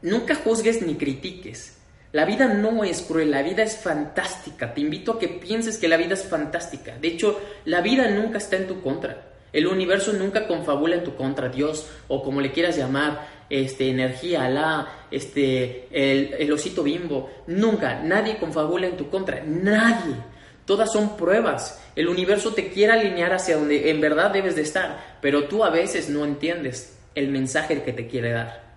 nunca 0.01 0.35
juzgues 0.35 0.81
ni 0.81 0.95
critiques. 0.95 1.77
La 2.11 2.25
vida 2.25 2.47
no 2.47 2.83
es 2.83 3.01
cruel, 3.01 3.31
la 3.31 3.41
vida 3.41 3.63
es 3.63 3.77
fantástica. 3.77 4.73
Te 4.73 4.81
invito 4.81 5.13
a 5.13 5.19
que 5.19 5.29
pienses 5.29 5.77
que 5.77 5.87
la 5.87 5.97
vida 5.97 6.13
es 6.13 6.23
fantástica. 6.23 6.97
De 6.97 7.07
hecho, 7.07 7.39
la 7.65 7.81
vida 7.81 8.09
nunca 8.09 8.37
está 8.37 8.57
en 8.57 8.67
tu 8.67 8.81
contra. 8.81 9.36
El 9.53 9.67
universo 9.67 10.13
nunca 10.13 10.47
confabula 10.47 10.95
en 10.95 11.03
tu 11.03 11.15
contra, 11.15 11.49
Dios, 11.49 11.89
o 12.07 12.23
como 12.23 12.41
le 12.41 12.51
quieras 12.51 12.77
llamar, 12.77 13.27
este, 13.49 13.89
energía, 13.89 14.45
Alá, 14.45 15.05
este, 15.09 15.87
el, 15.91 16.51
osito 16.51 16.83
bimbo. 16.83 17.29
Nunca, 17.47 18.01
nadie 18.03 18.37
confabula 18.37 18.87
en 18.87 18.97
tu 18.97 19.09
contra, 19.09 19.41
nadie. 19.45 20.15
Todas 20.65 20.91
son 20.91 21.15
pruebas. 21.15 21.81
El 21.95 22.09
universo 22.09 22.53
te 22.53 22.69
quiere 22.69 22.93
alinear 22.93 23.33
hacia 23.33 23.55
donde 23.55 23.89
en 23.89 24.01
verdad 24.01 24.31
debes 24.31 24.55
de 24.55 24.63
estar, 24.63 25.17
pero 25.21 25.45
tú 25.45 25.63
a 25.63 25.69
veces 25.69 26.09
no 26.09 26.25
entiendes 26.25 26.99
el 27.15 27.29
mensaje 27.29 27.81
que 27.83 27.93
te 27.93 28.07
quiere 28.07 28.31
dar. 28.31 28.67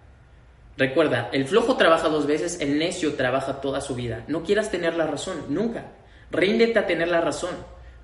Recuerda, 0.77 1.29
el 1.33 1.47
flojo 1.47 1.77
trabaja 1.77 2.09
dos 2.09 2.27
veces, 2.27 2.61
el 2.61 2.79
necio 2.79 3.15
trabaja 3.15 3.61
toda 3.61 3.81
su 3.81 3.95
vida. 3.97 4.25
No 4.29 4.45
quieras 4.45 4.71
tener 4.71 4.95
la 4.95 5.07
razón, 5.07 5.37
nunca. 5.49 5.89
Ríndete 6.31 6.79
a 6.79 6.87
tener 6.87 7.09
la 7.09 7.21
razón. 7.21 7.51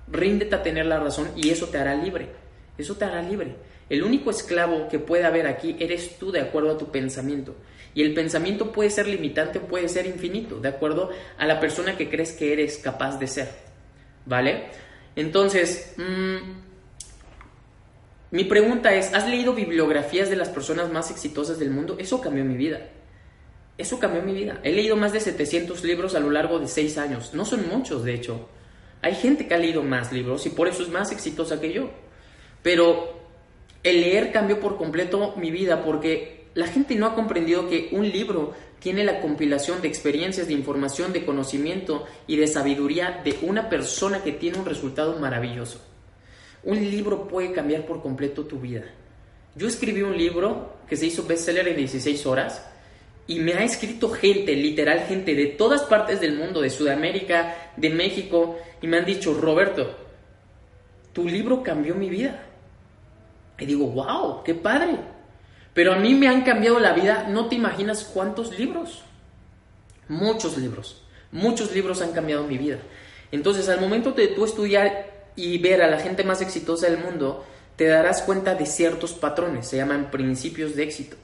Ríndete 0.09 0.53
a 0.53 0.63
tener 0.63 0.85
la 0.85 0.99
razón 0.99 1.29
y 1.35 1.49
eso 1.49 1.67
te 1.67 1.77
hará 1.77 1.95
libre. 1.95 2.29
Eso 2.77 2.95
te 2.95 3.05
hará 3.05 3.21
libre. 3.21 3.55
El 3.89 4.03
único 4.03 4.29
esclavo 4.31 4.87
que 4.89 4.99
puede 4.99 5.25
haber 5.25 5.47
aquí 5.47 5.75
eres 5.79 6.17
tú 6.17 6.31
de 6.31 6.41
acuerdo 6.41 6.71
a 6.71 6.77
tu 6.77 6.91
pensamiento. 6.91 7.55
Y 7.93 8.03
el 8.03 8.13
pensamiento 8.13 8.71
puede 8.71 8.89
ser 8.89 9.07
limitante 9.07 9.59
o 9.59 9.63
puede 9.63 9.87
ser 9.87 10.05
infinito, 10.05 10.59
de 10.59 10.69
acuerdo 10.69 11.09
a 11.37 11.45
la 11.45 11.59
persona 11.59 11.97
que 11.97 12.09
crees 12.09 12.33
que 12.33 12.53
eres 12.53 12.77
capaz 12.77 13.17
de 13.17 13.27
ser. 13.27 13.49
¿Vale? 14.25 14.65
Entonces, 15.15 15.95
mm, 15.97 16.35
mi 18.31 18.43
pregunta 18.43 18.93
es, 18.93 19.13
¿has 19.13 19.27
leído 19.27 19.53
bibliografías 19.53 20.29
de 20.29 20.35
las 20.35 20.49
personas 20.49 20.91
más 20.91 21.09
exitosas 21.11 21.57
del 21.59 21.71
mundo? 21.71 21.95
Eso 21.97 22.19
cambió 22.19 22.43
mi 22.43 22.57
vida. 22.57 22.89
Eso 23.77 23.99
cambió 23.99 24.21
mi 24.21 24.33
vida. 24.33 24.59
He 24.63 24.73
leído 24.73 24.95
más 24.97 25.13
de 25.13 25.19
700 25.19 25.83
libros 25.83 26.13
a 26.13 26.19
lo 26.19 26.29
largo 26.29 26.59
de 26.59 26.67
6 26.67 26.97
años. 26.97 27.33
No 27.33 27.45
son 27.45 27.69
muchos, 27.69 28.03
de 28.03 28.13
hecho. 28.13 28.49
Hay 29.01 29.15
gente 29.15 29.47
que 29.47 29.53
ha 29.53 29.57
leído 29.57 29.81
más 29.81 30.11
libros 30.11 30.45
y 30.45 30.49
por 30.49 30.67
eso 30.67 30.83
es 30.83 30.89
más 30.89 31.11
exitosa 31.11 31.61
que 31.61 31.71
yo. 31.71 31.89
Pero 32.67 33.13
el 33.81 34.01
leer 34.01 34.33
cambió 34.33 34.59
por 34.59 34.75
completo 34.75 35.35
mi 35.37 35.51
vida 35.51 35.85
porque 35.85 36.47
la 36.53 36.67
gente 36.67 36.95
no 36.95 37.05
ha 37.05 37.15
comprendido 37.15 37.69
que 37.69 37.87
un 37.93 38.09
libro 38.11 38.53
tiene 38.79 39.05
la 39.05 39.21
compilación 39.21 39.81
de 39.81 39.87
experiencias, 39.87 40.49
de 40.49 40.53
información, 40.53 41.13
de 41.13 41.23
conocimiento 41.23 42.03
y 42.27 42.35
de 42.35 42.45
sabiduría 42.45 43.21
de 43.23 43.37
una 43.43 43.69
persona 43.69 44.21
que 44.21 44.33
tiene 44.33 44.57
un 44.57 44.65
resultado 44.65 45.17
maravilloso. 45.17 45.79
Un 46.61 46.75
libro 46.91 47.29
puede 47.29 47.53
cambiar 47.53 47.85
por 47.85 48.01
completo 48.01 48.43
tu 48.43 48.59
vida. 48.59 48.83
Yo 49.55 49.65
escribí 49.65 50.01
un 50.01 50.17
libro 50.17 50.73
que 50.89 50.97
se 50.97 51.05
hizo 51.05 51.23
bestseller 51.23 51.69
en 51.69 51.77
16 51.77 52.25
horas 52.25 52.67
y 53.27 53.39
me 53.39 53.53
ha 53.53 53.63
escrito 53.63 54.09
gente, 54.09 54.53
literal 54.57 55.05
gente 55.07 55.35
de 55.35 55.45
todas 55.45 55.83
partes 55.83 56.19
del 56.19 56.35
mundo, 56.35 56.59
de 56.59 56.69
Sudamérica, 56.69 57.71
de 57.77 57.91
México, 57.91 58.57
y 58.81 58.87
me 58.87 58.97
han 58.97 59.05
dicho, 59.05 59.33
Roberto, 59.35 60.05
tu 61.13 61.25
libro 61.29 61.63
cambió 61.63 61.95
mi 61.95 62.09
vida. 62.09 62.43
Y 63.59 63.65
digo, 63.65 63.87
wow, 63.87 64.43
qué 64.43 64.53
padre. 64.53 64.97
Pero 65.73 65.93
a 65.93 65.97
mí 65.97 66.15
me 66.15 66.27
han 66.27 66.43
cambiado 66.43 66.79
la 66.79 66.93
vida, 66.93 67.27
no 67.29 67.47
te 67.47 67.55
imaginas 67.55 68.03
cuántos 68.03 68.57
libros. 68.57 69.03
Muchos 70.07 70.57
libros. 70.57 71.03
Muchos 71.31 71.73
libros 71.73 72.01
han 72.01 72.13
cambiado 72.13 72.43
mi 72.45 72.57
vida. 72.57 72.79
Entonces, 73.31 73.67
al 73.69 73.81
momento 73.81 74.11
de 74.11 74.27
tú 74.27 74.45
estudiar 74.45 75.27
y 75.35 75.57
ver 75.57 75.81
a 75.81 75.89
la 75.89 75.99
gente 75.99 76.23
más 76.23 76.41
exitosa 76.41 76.89
del 76.89 76.99
mundo, 76.99 77.45
te 77.75 77.85
darás 77.85 78.23
cuenta 78.23 78.55
de 78.55 78.65
ciertos 78.65 79.13
patrones, 79.13 79.67
se 79.67 79.77
llaman 79.77 80.09
principios 80.09 80.75
de 80.75 80.83
éxito. 80.83 81.15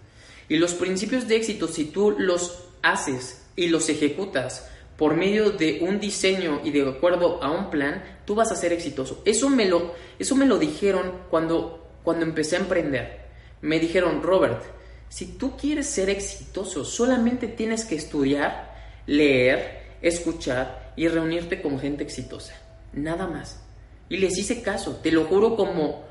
Y 0.48 0.58
los 0.58 0.74
principios 0.76 1.28
de 1.28 1.38
éxito, 1.38 1.68
si 1.68 1.86
tú 1.86 2.12
los 2.18 2.66
haces 2.84 3.44
y 3.56 3.68
los 3.68 3.90
ejecutas 3.90 4.70
por 4.98 5.16
medio 5.16 5.52
de 5.52 5.80
un 5.82 6.00
diseño 6.00 6.62
y 6.64 6.72
de 6.72 6.88
acuerdo 6.88 7.42
a 7.42 7.50
un 7.50 7.72
plan, 7.72 8.04
tú 8.26 8.36
vas 8.36 8.52
a 8.52 8.56
ser 8.56 8.72
exitoso. 8.72 9.24
Eso 9.26 9.50
me 9.50 9.66
lo, 9.66 9.96
eso 10.20 10.36
me 10.36 10.46
lo 10.46 10.60
dijeron 10.60 11.12
cuando, 11.32 11.83
cuando 12.04 12.26
empecé 12.26 12.56
a 12.56 12.60
emprender. 12.60 13.24
Me 13.62 13.80
dijeron, 13.80 14.22
Robert, 14.22 14.64
si 15.10 15.38
tú 15.38 15.56
quieres 15.58 15.88
ser 15.88 16.10
exitoso, 16.10 16.86
solamente 16.86 17.48
tienes 17.48 17.86
que 17.86 17.96
estudiar, 17.96 18.76
leer, 19.06 19.98
escuchar 20.02 20.94
y 20.96 21.08
reunirte 21.08 21.62
con 21.62 21.80
gente 21.80 22.04
exitosa. 22.04 22.56
Nada 22.94 23.28
más. 23.28 23.64
Y 24.10 24.18
les 24.18 24.38
hice 24.38 24.62
caso, 24.62 24.98
te 24.98 25.12
lo 25.12 25.26
juro 25.26 25.56
como... 25.56 26.04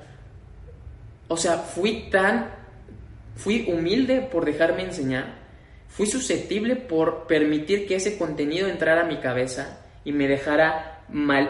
O 1.29 1.37
sea, 1.37 1.59
fui 1.59 2.09
tan... 2.11 2.51
Fui 3.35 3.67
humilde 3.71 4.21
por 4.21 4.45
dejarme 4.45 4.83
enseñar 4.83 5.43
Fui 5.93 6.07
susceptible 6.07 6.77
por 6.77 7.27
permitir 7.27 7.87
que 7.87 7.97
ese 7.97 8.17
contenido 8.17 8.67
entrara 8.67 9.03
a 9.03 9.07
mi 9.07 9.19
cabeza 9.19 9.79
y 10.07 10.13
me 10.13 10.27
dejara 10.27 11.05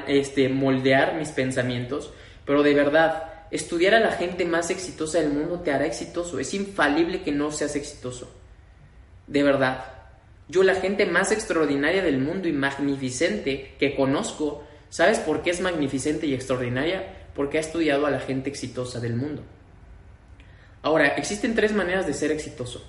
este, 0.08 0.48
moldear 0.48 1.14
mis 1.14 1.28
pensamientos, 1.28 2.12
pero 2.44 2.64
de 2.64 2.74
verdad, 2.74 3.31
estudiar 3.52 3.94
a 3.94 4.00
la 4.00 4.12
gente 4.12 4.46
más 4.46 4.70
exitosa 4.70 5.20
del 5.20 5.30
mundo 5.30 5.60
te 5.60 5.72
hará 5.72 5.86
exitoso. 5.86 6.40
Es 6.40 6.54
infalible 6.54 7.22
que 7.22 7.32
no 7.32 7.52
seas 7.52 7.76
exitoso. 7.76 8.32
De 9.26 9.42
verdad. 9.42 9.84
Yo 10.48 10.62
la 10.64 10.74
gente 10.74 11.06
más 11.06 11.30
extraordinaria 11.30 12.02
del 12.02 12.18
mundo 12.18 12.48
y 12.48 12.52
magnificente 12.52 13.74
que 13.78 13.94
conozco, 13.94 14.64
¿sabes 14.90 15.18
por 15.18 15.42
qué 15.42 15.50
es 15.50 15.60
magnificente 15.60 16.26
y 16.26 16.34
extraordinaria? 16.34 17.28
Porque 17.34 17.58
ha 17.58 17.60
estudiado 17.60 18.06
a 18.06 18.10
la 18.10 18.20
gente 18.20 18.50
exitosa 18.50 19.00
del 19.00 19.14
mundo. 19.14 19.42
Ahora, 20.82 21.08
existen 21.08 21.54
tres 21.54 21.72
maneras 21.72 22.06
de 22.06 22.14
ser 22.14 22.32
exitoso. 22.32 22.84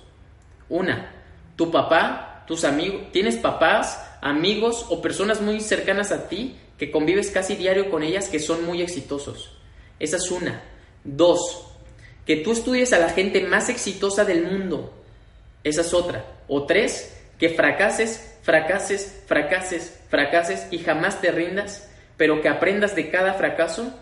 Una, 0.68 1.12
tu 1.56 1.70
papá, 1.70 2.44
tus 2.46 2.64
amigos, 2.64 3.12
tienes 3.12 3.36
papás, 3.36 4.04
amigos 4.20 4.86
o 4.88 5.00
personas 5.00 5.40
muy 5.40 5.60
cercanas 5.60 6.10
a 6.10 6.28
ti 6.28 6.56
que 6.78 6.90
convives 6.90 7.30
casi 7.30 7.54
diario 7.54 7.90
con 7.90 8.02
ellas 8.02 8.28
que 8.28 8.40
son 8.40 8.64
muy 8.64 8.82
exitosos. 8.82 9.56
Esa 10.04 10.18
es 10.18 10.30
una. 10.30 10.60
Dos, 11.02 11.64
que 12.26 12.36
tú 12.36 12.52
estudies 12.52 12.92
a 12.92 12.98
la 12.98 13.08
gente 13.08 13.40
más 13.40 13.70
exitosa 13.70 14.26
del 14.26 14.44
mundo. 14.44 14.92
Esa 15.62 15.80
es 15.80 15.94
otra. 15.94 16.26
O 16.46 16.66
tres, 16.66 17.24
que 17.38 17.48
fracases, 17.48 18.36
fracases, 18.42 19.22
fracases, 19.26 19.98
fracases 20.10 20.66
y 20.70 20.80
jamás 20.80 21.22
te 21.22 21.30
rindas, 21.30 21.90
pero 22.18 22.42
que 22.42 22.50
aprendas 22.50 22.94
de 22.94 23.10
cada 23.10 23.32
fracaso. 23.32 23.98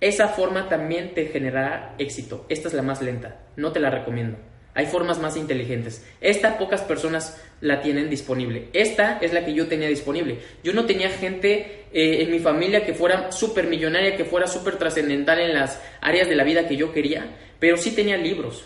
Esa 0.00 0.28
forma 0.28 0.68
también 0.68 1.14
te 1.14 1.26
generará 1.26 1.96
éxito. 1.98 2.46
Esta 2.48 2.68
es 2.68 2.74
la 2.74 2.82
más 2.82 3.02
lenta. 3.02 3.40
No 3.56 3.72
te 3.72 3.80
la 3.80 3.90
recomiendo. 3.90 4.38
Hay 4.74 4.86
formas 4.86 5.20
más 5.20 5.36
inteligentes. 5.36 6.04
Esta 6.20 6.58
pocas 6.58 6.82
personas 6.82 7.40
la 7.60 7.80
tienen 7.80 8.10
disponible. 8.10 8.68
Esta 8.72 9.18
es 9.18 9.32
la 9.32 9.44
que 9.44 9.54
yo 9.54 9.68
tenía 9.68 9.88
disponible. 9.88 10.40
Yo 10.64 10.72
no 10.72 10.84
tenía 10.84 11.10
gente 11.10 11.86
eh, 11.92 12.22
en 12.22 12.30
mi 12.32 12.40
familia 12.40 12.84
que 12.84 12.92
fuera 12.92 13.30
súper 13.30 13.68
millonaria, 13.68 14.16
que 14.16 14.24
fuera 14.24 14.48
súper 14.48 14.76
trascendental 14.76 15.38
en 15.38 15.54
las 15.54 15.80
áreas 16.00 16.28
de 16.28 16.34
la 16.34 16.42
vida 16.42 16.66
que 16.66 16.76
yo 16.76 16.92
quería, 16.92 17.36
pero 17.60 17.76
sí 17.76 17.92
tenía 17.92 18.16
libros. 18.16 18.64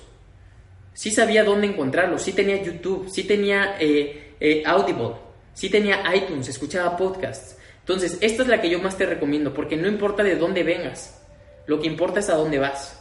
Sí 0.94 1.10
sabía 1.10 1.44
dónde 1.44 1.66
encontrarlos. 1.66 2.22
Sí 2.22 2.32
tenía 2.32 2.60
YouTube. 2.62 3.08
Sí 3.10 3.24
tenía 3.24 3.76
eh, 3.78 4.34
eh, 4.40 4.62
Audible. 4.64 5.14
Sí 5.52 5.68
tenía 5.68 6.02
iTunes. 6.14 6.48
Escuchaba 6.48 6.96
podcasts. 6.96 7.56
Entonces, 7.80 8.18
esta 8.20 8.42
es 8.42 8.48
la 8.48 8.60
que 8.60 8.68
yo 8.68 8.80
más 8.80 8.96
te 8.96 9.06
recomiendo, 9.06 9.54
porque 9.54 9.76
no 9.76 9.88
importa 9.88 10.22
de 10.22 10.36
dónde 10.36 10.62
vengas. 10.62 11.24
Lo 11.66 11.78
que 11.78 11.86
importa 11.86 12.20
es 12.20 12.28
a 12.30 12.34
dónde 12.34 12.58
vas. 12.58 13.00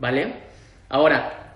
¿Vale? 0.00 0.34
Ahora, 0.88 1.47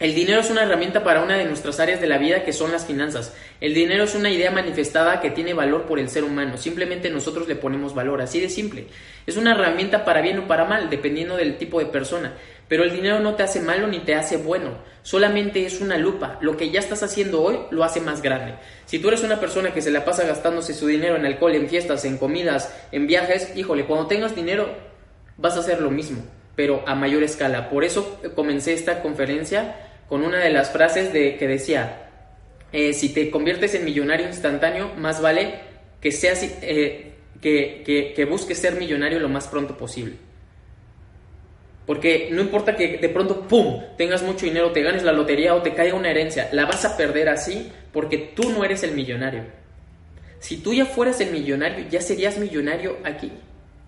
el 0.00 0.14
dinero 0.14 0.40
es 0.40 0.50
una 0.50 0.62
herramienta 0.62 1.02
para 1.02 1.24
una 1.24 1.36
de 1.36 1.44
nuestras 1.44 1.80
áreas 1.80 2.00
de 2.00 2.06
la 2.06 2.18
vida 2.18 2.44
que 2.44 2.52
son 2.52 2.70
las 2.70 2.86
finanzas. 2.86 3.34
El 3.60 3.74
dinero 3.74 4.04
es 4.04 4.14
una 4.14 4.30
idea 4.30 4.52
manifestada 4.52 5.20
que 5.20 5.32
tiene 5.32 5.54
valor 5.54 5.86
por 5.86 5.98
el 5.98 6.08
ser 6.08 6.22
humano. 6.22 6.56
Simplemente 6.56 7.10
nosotros 7.10 7.48
le 7.48 7.56
ponemos 7.56 7.96
valor, 7.96 8.22
así 8.22 8.40
de 8.40 8.48
simple. 8.48 8.86
Es 9.26 9.36
una 9.36 9.52
herramienta 9.52 10.04
para 10.04 10.20
bien 10.20 10.38
o 10.38 10.46
para 10.46 10.66
mal, 10.66 10.88
dependiendo 10.88 11.36
del 11.36 11.58
tipo 11.58 11.80
de 11.80 11.86
persona. 11.86 12.34
Pero 12.68 12.84
el 12.84 12.92
dinero 12.92 13.18
no 13.18 13.34
te 13.34 13.42
hace 13.42 13.60
malo 13.60 13.88
ni 13.88 13.98
te 13.98 14.14
hace 14.14 14.36
bueno. 14.36 14.78
Solamente 15.02 15.66
es 15.66 15.80
una 15.80 15.96
lupa. 15.96 16.38
Lo 16.42 16.56
que 16.56 16.70
ya 16.70 16.78
estás 16.78 17.02
haciendo 17.02 17.42
hoy 17.42 17.58
lo 17.72 17.82
hace 17.82 18.00
más 18.00 18.22
grande. 18.22 18.54
Si 18.84 19.00
tú 19.00 19.08
eres 19.08 19.24
una 19.24 19.40
persona 19.40 19.74
que 19.74 19.82
se 19.82 19.90
la 19.90 20.04
pasa 20.04 20.24
gastándose 20.24 20.74
su 20.74 20.86
dinero 20.86 21.16
en 21.16 21.26
alcohol, 21.26 21.56
en 21.56 21.68
fiestas, 21.68 22.04
en 22.04 22.18
comidas, 22.18 22.72
en 22.92 23.08
viajes, 23.08 23.56
híjole, 23.56 23.84
cuando 23.84 24.06
tengas 24.06 24.36
dinero 24.36 24.68
vas 25.38 25.56
a 25.56 25.60
hacer 25.60 25.80
lo 25.80 25.90
mismo, 25.90 26.22
pero 26.54 26.84
a 26.86 26.94
mayor 26.94 27.24
escala. 27.24 27.68
Por 27.68 27.82
eso 27.82 28.20
comencé 28.36 28.74
esta 28.74 29.02
conferencia 29.02 29.87
con 30.08 30.22
una 30.22 30.38
de 30.38 30.50
las 30.50 30.70
frases 30.70 31.12
de, 31.12 31.36
que 31.36 31.46
decía, 31.46 32.08
eh, 32.72 32.92
si 32.92 33.10
te 33.10 33.30
conviertes 33.30 33.74
en 33.74 33.84
millonario 33.84 34.26
instantáneo, 34.26 34.92
más 34.96 35.20
vale 35.20 35.60
que, 36.00 36.12
seas, 36.12 36.42
eh, 36.62 37.12
que, 37.40 38.12
que, 38.14 38.24
busques 38.24 38.58
ser 38.58 38.76
millonario 38.76 39.20
lo 39.20 39.28
más 39.28 39.48
pronto 39.48 39.76
posible. 39.76 40.16
Porque 41.86 42.28
no 42.30 42.42
importa 42.42 42.76
que 42.76 42.98
de 42.98 43.08
pronto, 43.08 43.42
¡pum!, 43.48 43.82
tengas 43.96 44.22
mucho 44.22 44.44
dinero, 44.44 44.72
te 44.72 44.82
ganes 44.82 45.02
la 45.02 45.12
lotería 45.12 45.54
o 45.54 45.62
te 45.62 45.74
caiga 45.74 45.94
una 45.94 46.10
herencia, 46.10 46.48
la 46.52 46.66
vas 46.66 46.84
a 46.84 46.96
perder 46.96 47.28
así 47.30 47.72
porque 47.92 48.18
tú 48.18 48.50
no 48.50 48.64
eres 48.64 48.82
el 48.82 48.92
millonario. 48.92 49.44
Si 50.38 50.58
tú 50.58 50.74
ya 50.74 50.84
fueras 50.84 51.20
el 51.20 51.30
millonario, 51.32 51.86
ya 51.88 52.00
serías 52.00 52.38
millonario 52.38 52.98
aquí, 53.04 53.32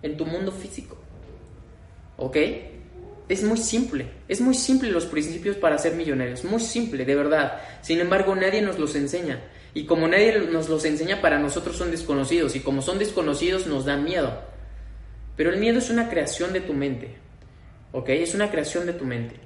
en 0.01 0.17
tu 0.17 0.25
mundo 0.25 0.51
físico. 0.51 0.97
¿Ok? 2.17 2.37
Es 3.31 3.43
muy 3.43 3.55
simple, 3.55 4.07
es 4.27 4.41
muy 4.41 4.53
simple 4.53 4.91
los 4.91 5.05
principios 5.05 5.55
para 5.55 5.77
ser 5.77 5.93
millonarios, 5.93 6.43
muy 6.43 6.59
simple, 6.59 7.05
de 7.05 7.15
verdad. 7.15 7.61
Sin 7.81 8.01
embargo, 8.01 8.35
nadie 8.35 8.61
nos 8.61 8.77
los 8.77 8.93
enseña. 8.93 9.39
Y 9.73 9.85
como 9.85 10.09
nadie 10.09 10.37
nos 10.51 10.67
los 10.67 10.83
enseña, 10.83 11.21
para 11.21 11.39
nosotros 11.39 11.77
son 11.77 11.91
desconocidos. 11.91 12.57
Y 12.57 12.59
como 12.59 12.81
son 12.81 12.99
desconocidos, 12.99 13.67
nos 13.67 13.85
da 13.85 13.95
miedo. 13.95 14.37
Pero 15.37 15.49
el 15.49 15.61
miedo 15.61 15.79
es 15.79 15.89
una 15.89 16.09
creación 16.09 16.51
de 16.51 16.59
tu 16.59 16.73
mente. 16.73 17.15
¿Ok? 17.93 18.09
Es 18.09 18.35
una 18.35 18.51
creación 18.51 18.85
de 18.85 18.91
tu 18.91 19.05
mente. 19.05 19.37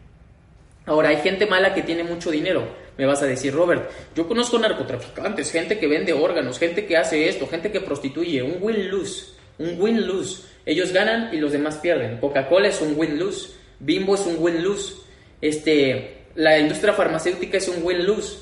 Ahora, 0.88 1.10
hay 1.10 1.18
gente 1.18 1.46
mala 1.46 1.76
que 1.76 1.84
tiene 1.84 2.04
mucho 2.04 2.32
dinero. 2.32 2.68
Me 2.98 3.06
vas 3.06 3.22
a 3.22 3.28
decir, 3.28 3.54
Robert, 3.54 3.92
yo 4.16 4.28
conozco 4.28 4.58
narcotraficantes, 4.58 5.52
gente 5.52 5.78
que 5.78 5.86
vende 5.86 6.12
órganos, 6.12 6.58
gente 6.58 6.88
que 6.88 6.98
hace 6.98 7.30
esto, 7.30 7.46
gente 7.46 7.72
que 7.72 7.82
prostituye. 7.82 8.42
Un 8.42 8.58
win-lose. 8.64 9.28
Un 9.60 9.80
win-lose. 9.80 10.42
Ellos 10.66 10.92
ganan 10.92 11.32
y 11.36 11.38
los 11.38 11.52
demás 11.52 11.78
pierden. 11.78 12.18
Coca-Cola 12.18 12.70
es 12.70 12.82
un 12.82 12.98
win-lose. 12.98 13.55
Bimbo 13.80 14.16
es 14.16 14.22
un 14.22 14.38
win-lose. 14.40 14.96
Este, 15.42 16.26
la 16.36 16.60
industria 16.60 16.94
farmacéutica 16.94 17.58
es 17.58 17.68
un 17.68 17.84
win-lose. 17.84 18.40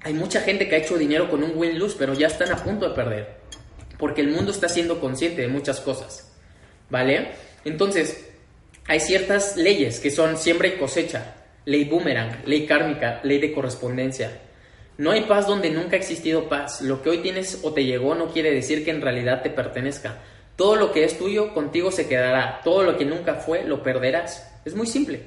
Hay 0.00 0.14
mucha 0.14 0.40
gente 0.40 0.68
que 0.68 0.74
ha 0.74 0.78
hecho 0.78 0.98
dinero 0.98 1.30
con 1.30 1.42
un 1.42 1.52
win-lose, 1.54 1.96
pero 1.98 2.14
ya 2.14 2.26
están 2.26 2.50
a 2.50 2.56
punto 2.56 2.88
de 2.88 2.94
perder. 2.94 3.36
Porque 3.98 4.20
el 4.20 4.30
mundo 4.30 4.50
está 4.50 4.68
siendo 4.68 5.00
consciente 5.00 5.42
de 5.42 5.48
muchas 5.48 5.80
cosas. 5.80 6.32
¿Vale? 6.90 7.30
Entonces, 7.64 8.28
hay 8.86 9.00
ciertas 9.00 9.56
leyes 9.56 10.00
que 10.00 10.10
son 10.10 10.36
siembra 10.36 10.68
y 10.68 10.76
cosecha. 10.76 11.36
Ley 11.64 11.84
boomerang, 11.84 12.42
ley 12.44 12.66
kármica, 12.66 13.20
ley 13.22 13.38
de 13.38 13.52
correspondencia. 13.52 14.40
No 14.98 15.12
hay 15.12 15.22
paz 15.22 15.46
donde 15.46 15.70
nunca 15.70 15.96
ha 15.96 15.98
existido 15.98 16.48
paz. 16.48 16.82
Lo 16.82 17.02
que 17.02 17.10
hoy 17.10 17.18
tienes 17.18 17.60
o 17.62 17.72
te 17.72 17.84
llegó 17.84 18.14
no 18.14 18.32
quiere 18.32 18.50
decir 18.52 18.84
que 18.84 18.90
en 18.90 19.00
realidad 19.00 19.42
te 19.42 19.50
pertenezca. 19.50 20.18
Todo 20.62 20.76
lo 20.76 20.92
que 20.92 21.02
es 21.02 21.18
tuyo 21.18 21.52
contigo 21.54 21.90
se 21.90 22.06
quedará. 22.06 22.60
Todo 22.62 22.84
lo 22.84 22.96
que 22.96 23.04
nunca 23.04 23.34
fue 23.34 23.64
lo 23.64 23.82
perderás. 23.82 24.48
Es 24.64 24.76
muy 24.76 24.86
simple. 24.86 25.22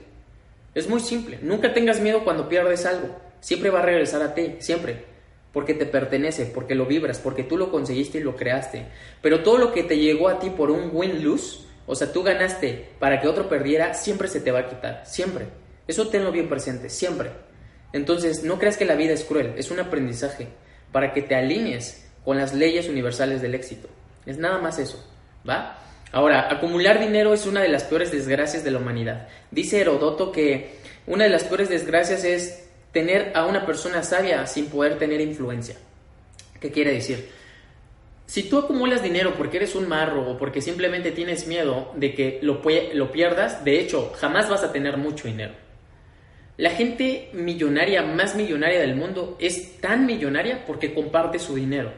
Es 0.74 0.88
muy 0.88 1.02
simple. 1.02 1.40
Nunca 1.42 1.74
tengas 1.74 2.00
miedo 2.00 2.24
cuando 2.24 2.48
pierdes 2.48 2.86
algo. 2.86 3.14
Siempre 3.42 3.70
va 3.70 3.80
a 3.80 3.86
regresar 3.86 4.22
a 4.22 4.34
ti, 4.34 4.56
siempre. 4.60 5.04
Porque 5.52 5.74
te 5.74 5.86
pertenece, 5.86 6.46
porque 6.46 6.74
lo 6.74 6.86
vibras, 6.86 7.20
porque 7.20 7.44
tú 7.44 7.58
lo 7.58 7.70
conseguiste 7.70 8.20
y 8.20 8.24
lo 8.24 8.38
creaste. 8.38 8.86
Pero 9.22 9.44
todo 9.44 9.58
lo 9.58 9.74
que 9.74 9.84
te 9.84 9.98
llegó 9.98 10.30
a 10.30 10.40
ti 10.40 10.52
por 10.52 10.72
un 10.72 10.90
win-lose, 10.94 11.66
o 11.86 11.96
sea, 11.96 12.14
tú 12.14 12.24
ganaste 12.24 12.92
para 12.98 13.20
que 13.20 13.28
otro 13.28 13.50
perdiera, 13.50 13.94
siempre 13.94 14.30
se 14.30 14.40
te 14.40 14.52
va 14.52 14.60
a 14.60 14.70
quitar. 14.70 15.04
Siempre. 15.06 15.48
Eso 15.86 16.08
tenlo 16.08 16.32
bien 16.32 16.48
presente, 16.48 16.88
siempre. 16.90 17.32
Entonces, 17.92 18.46
no 18.46 18.58
creas 18.58 18.78
que 18.78 18.86
la 18.86 18.96
vida 18.96 19.12
es 19.12 19.26
cruel, 19.26 19.56
es 19.58 19.70
un 19.70 19.82
aprendizaje 19.82 20.48
para 20.94 21.12
que 21.12 21.22
te 21.22 21.36
alinees 21.36 22.10
con 22.24 22.38
las 22.38 22.54
leyes 22.54 22.88
universales 22.88 23.42
del 23.42 23.54
éxito. 23.54 23.90
Es 24.26 24.38
nada 24.38 24.60
más 24.60 24.80
eso. 24.80 25.06
Ahora, 26.12 26.48
acumular 26.52 27.00
dinero 27.00 27.34
es 27.34 27.46
una 27.46 27.62
de 27.62 27.70
las 27.70 27.84
peores 27.84 28.12
desgracias 28.12 28.64
de 28.64 28.72
la 28.72 28.80
humanidad. 28.80 29.28
Dice 29.52 29.82
Herodoto 29.82 30.32
que 30.32 30.76
una 31.08 31.26
de 31.26 31.30
las 31.30 31.44
peores 31.44 31.70
desgracias 31.70 32.24
es 32.24 32.68
tener 32.92 33.32
a 33.36 33.46
una 33.46 33.66
persona 33.66 34.02
sabia 34.04 34.48
sin 34.48 34.68
poder 34.68 34.98
tener 34.98 35.22
influencia. 35.22 35.76
¿Qué 36.60 36.72
quiere 36.72 36.94
decir? 36.94 37.30
Si 38.26 38.44
tú 38.44 38.58
acumulas 38.58 39.04
dinero 39.04 39.36
porque 39.38 39.58
eres 39.58 39.76
un 39.76 39.88
marro 39.88 40.32
o 40.32 40.38
porque 40.38 40.62
simplemente 40.62 41.12
tienes 41.12 41.46
miedo 41.46 41.92
de 41.96 42.16
que 42.16 42.40
lo 42.42 42.62
pierdas, 43.12 43.64
de 43.64 43.80
hecho, 43.80 44.14
jamás 44.16 44.50
vas 44.50 44.64
a 44.64 44.72
tener 44.72 44.98
mucho 44.98 45.28
dinero. 45.28 45.54
La 46.58 46.72
gente 46.72 47.30
millonaria, 47.34 48.02
más 48.02 48.36
millonaria 48.36 48.80
del 48.80 48.96
mundo, 48.96 49.36
es 49.40 49.80
tan 49.82 50.06
millonaria 50.06 50.64
porque 50.66 50.94
comparte 50.94 51.38
su 51.38 51.54
dinero. 51.54 51.92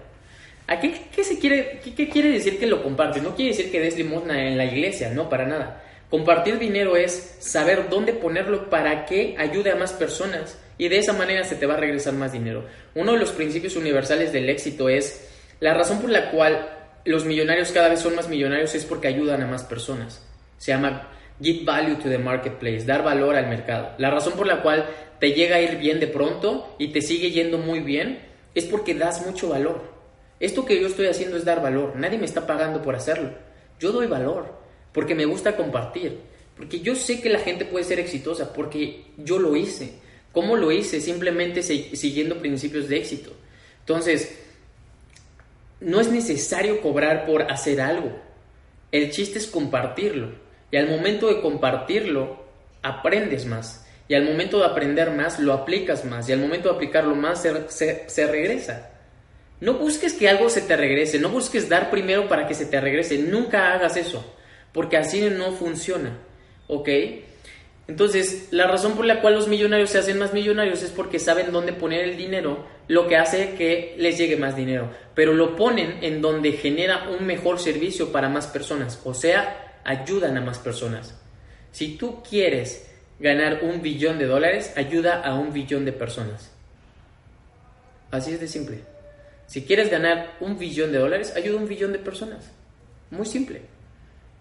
¿A 0.67 0.81
qué, 0.81 1.23
se 1.23 1.39
quiere, 1.39 1.79
qué, 1.95 2.09
quiere 2.09 2.29
decir 2.29 2.59
que 2.59 2.67
lo 2.67 2.83
compartes? 2.83 3.23
No 3.23 3.33
quiere 3.35 3.51
decir 3.51 3.71
que 3.71 3.79
des 3.79 3.97
limosna 3.97 4.47
en 4.47 4.57
la 4.57 4.65
iglesia, 4.65 5.09
no, 5.11 5.29
para 5.29 5.45
nada. 5.45 5.81
Compartir 6.09 6.59
dinero 6.59 6.97
es 6.97 7.37
saber 7.39 7.89
dónde 7.89 8.13
ponerlo 8.13 8.69
para 8.69 9.05
que 9.05 9.35
ayude 9.37 9.71
a 9.71 9.75
más 9.75 9.93
personas 9.93 10.59
y 10.77 10.89
de 10.89 10.97
esa 10.97 11.13
manera 11.13 11.45
se 11.45 11.55
te 11.55 11.65
va 11.65 11.75
a 11.75 11.77
regresar 11.77 12.13
más 12.13 12.33
dinero. 12.33 12.65
Uno 12.95 13.13
de 13.13 13.17
los 13.17 13.31
principios 13.31 13.77
universales 13.77 14.33
del 14.33 14.49
éxito 14.49 14.89
es 14.89 15.29
la 15.61 15.73
razón 15.73 16.01
por 16.01 16.09
la 16.09 16.31
cual 16.31 16.69
los 17.05 17.23
millonarios 17.23 17.71
cada 17.71 17.89
vez 17.89 18.01
son 18.01 18.15
más 18.15 18.27
millonarios 18.27 18.75
es 18.75 18.83
porque 18.83 19.07
ayudan 19.07 19.41
a 19.41 19.47
más 19.47 19.63
personas. 19.63 20.21
Se 20.57 20.71
llama 20.71 21.09
give 21.41 21.63
value 21.63 21.95
to 21.95 22.09
the 22.09 22.17
marketplace, 22.17 22.85
dar 22.85 23.03
valor 23.03 23.35
al 23.35 23.47
mercado. 23.47 23.91
La 23.97 24.11
razón 24.11 24.33
por 24.33 24.47
la 24.47 24.61
cual 24.61 24.85
te 25.19 25.31
llega 25.31 25.55
a 25.57 25.61
ir 25.61 25.77
bien 25.77 25.99
de 25.99 26.07
pronto 26.07 26.75
y 26.77 26.89
te 26.89 27.01
sigue 27.01 27.31
yendo 27.31 27.57
muy 27.57 27.79
bien 27.79 28.19
es 28.53 28.65
porque 28.65 28.95
das 28.95 29.25
mucho 29.25 29.49
valor. 29.49 29.96
Esto 30.39 30.65
que 30.65 30.79
yo 30.79 30.87
estoy 30.87 31.07
haciendo 31.07 31.37
es 31.37 31.45
dar 31.45 31.61
valor. 31.61 31.95
Nadie 31.95 32.17
me 32.17 32.25
está 32.25 32.45
pagando 32.45 32.81
por 32.81 32.95
hacerlo. 32.95 33.31
Yo 33.79 33.91
doy 33.91 34.07
valor 34.07 34.57
porque 34.91 35.15
me 35.15 35.25
gusta 35.25 35.55
compartir. 35.55 36.19
Porque 36.55 36.79
yo 36.79 36.95
sé 36.95 37.21
que 37.21 37.29
la 37.29 37.39
gente 37.39 37.65
puede 37.65 37.85
ser 37.85 37.99
exitosa 37.99 38.53
porque 38.53 39.05
yo 39.17 39.39
lo 39.39 39.55
hice. 39.55 39.93
¿Cómo 40.31 40.55
lo 40.55 40.71
hice? 40.71 41.01
Simplemente 41.01 41.63
siguiendo 41.63 42.39
principios 42.39 42.89
de 42.89 42.97
éxito. 42.97 43.31
Entonces, 43.79 44.37
no 45.79 45.99
es 45.99 46.11
necesario 46.11 46.81
cobrar 46.81 47.25
por 47.25 47.43
hacer 47.43 47.81
algo. 47.81 48.11
El 48.91 49.11
chiste 49.11 49.39
es 49.39 49.47
compartirlo. 49.47 50.31
Y 50.71 50.77
al 50.77 50.89
momento 50.89 51.27
de 51.27 51.41
compartirlo, 51.41 52.43
aprendes 52.81 53.45
más. 53.45 53.85
Y 54.07 54.15
al 54.15 54.23
momento 54.23 54.59
de 54.59 54.65
aprender 54.65 55.11
más, 55.11 55.39
lo 55.39 55.53
aplicas 55.53 56.05
más. 56.05 56.27
Y 56.29 56.33
al 56.33 56.39
momento 56.39 56.69
de 56.69 56.75
aplicarlo 56.75 57.15
más, 57.15 57.41
se, 57.41 58.27
regresa. 58.27 58.91
No 59.59 59.73
busques 59.73 60.13
que 60.13 60.29
algo 60.29 60.49
se 60.49 60.61
te 60.61 60.75
regrese. 60.75 61.19
No 61.19 61.29
busques 61.29 61.69
dar 61.69 61.89
primero 61.89 62.27
para 62.27 62.47
que 62.47 62.53
se 62.53 62.65
te 62.65 62.79
regrese. 62.79 63.17
Nunca 63.17 63.73
hagas 63.73 63.97
eso. 63.97 64.23
Porque 64.71 64.97
así 64.97 65.21
no 65.29 65.51
funciona. 65.53 66.17
¿Ok? 66.67 66.89
Entonces, 67.87 68.49
la 68.51 68.67
razón 68.67 68.93
por 68.93 69.05
la 69.05 69.21
cual 69.21 69.35
los 69.35 69.47
millonarios 69.47 69.91
se 69.91 69.97
hacen 69.97 70.19
más 70.19 70.33
millonarios 70.33 70.83
es 70.83 70.91
porque 70.91 71.19
saben 71.19 71.53
dónde 71.53 71.71
poner 71.71 72.01
el 72.01 72.17
dinero, 72.17 72.65
lo 72.89 73.07
que 73.07 73.15
hace 73.15 73.55
que 73.55 73.95
les 73.97 74.17
llegue 74.17 74.35
más 74.35 74.57
dinero. 74.57 74.91
Pero 75.15 75.33
lo 75.33 75.55
ponen 75.55 75.99
en 76.03 76.21
donde 76.21 76.51
genera 76.51 77.07
un 77.09 77.25
mejor 77.25 77.59
servicio 77.59 78.11
para 78.11 78.27
más 78.27 78.47
personas. 78.47 78.99
O 79.05 79.13
sea, 79.13 79.79
ayudan 79.85 80.37
a 80.37 80.41
más 80.41 80.59
personas. 80.59 81.17
Si 81.71 81.97
tú 81.97 82.21
quieres 82.21 82.91
ganar 83.19 83.61
un 83.63 83.81
billón 83.81 84.19
de 84.19 84.25
dólares, 84.25 84.73
ayuda 84.75 85.21
a 85.21 85.35
un 85.35 85.53
billón 85.53 85.85
de 85.85 85.93
personas. 85.93 86.51
Así 88.11 88.33
es 88.33 88.41
de 88.41 88.47
simple. 88.49 88.96
Si 89.47 89.63
quieres 89.63 89.89
ganar 89.89 90.35
un 90.41 90.59
billón 90.59 90.91
de 90.91 90.99
dólares, 90.99 91.33
ayuda 91.35 91.57
a 91.57 91.61
un 91.61 91.67
billón 91.67 91.93
de 91.93 91.99
personas. 91.99 92.51
Muy 93.09 93.25
simple. 93.25 93.61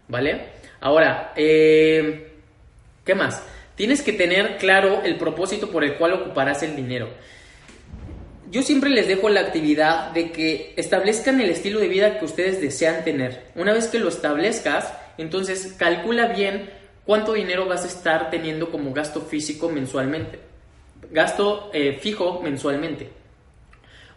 ¿Vale? 0.09 0.49
Ahora, 0.81 1.33
eh, 1.37 2.33
¿qué 3.05 3.15
más? 3.15 3.43
Tienes 3.77 4.03
que 4.03 4.13
tener 4.13 4.59
claro 4.59 5.03
el 5.03 5.17
propósito 5.17 5.71
por 5.71 5.85
el 5.85 5.95
cual 5.97 6.15
ocuparás 6.15 6.63
el 6.63 6.75
dinero. 6.77 7.09
Yo 8.51 8.63
siempre 8.63 8.91
les 8.91 9.09
dejo 9.09 9.29
la 9.29 9.41
actividad 9.41 10.13
de 10.13 10.31
que 10.31 10.73
establezcan 10.77 11.41
el 11.41 11.51
estilo 11.51 11.81
de 11.81 11.89
vida 11.89 12.19
que 12.19 12.25
ustedes 12.25 12.61
desean 12.61 13.05
tener. 13.05 13.45
Una 13.55 13.73
vez 13.73 13.89
que 13.89 13.99
lo 13.99 14.09
establezcas, 14.09 14.93
entonces 15.19 15.75
calcula 15.77 16.27
bien 16.29 16.71
cuánto 17.05 17.33
dinero 17.33 17.67
vas 17.67 17.85
a 17.85 17.89
estar 17.89 18.31
teniendo 18.31 18.71
como 18.71 18.93
gasto 18.93 19.21
físico 19.21 19.69
mensualmente. 19.69 20.39
Gasto 21.11 21.71
eh, 21.73 21.99
fijo 22.01 22.41
mensualmente. 22.43 23.11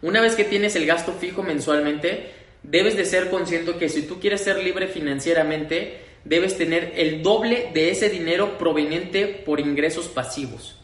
Una 0.02 0.20
vez 0.20 0.34
que 0.34 0.44
tienes 0.44 0.76
el 0.76 0.86
gasto 0.86 1.12
fijo 1.12 1.42
mensualmente, 1.42 2.30
debes 2.62 2.96
de 2.96 3.04
ser 3.04 3.30
consciente 3.30 3.74
que 3.76 3.88
si 3.88 4.02
tú 4.02 4.18
quieres 4.18 4.42
ser 4.42 4.62
libre 4.62 4.88
financieramente, 4.88 6.00
debes 6.24 6.56
tener 6.56 6.92
el 6.96 7.22
doble 7.22 7.70
de 7.74 7.90
ese 7.90 8.08
dinero 8.08 8.58
proveniente 8.58 9.26
por 9.26 9.60
ingresos 9.60 10.08
pasivos. 10.08 10.78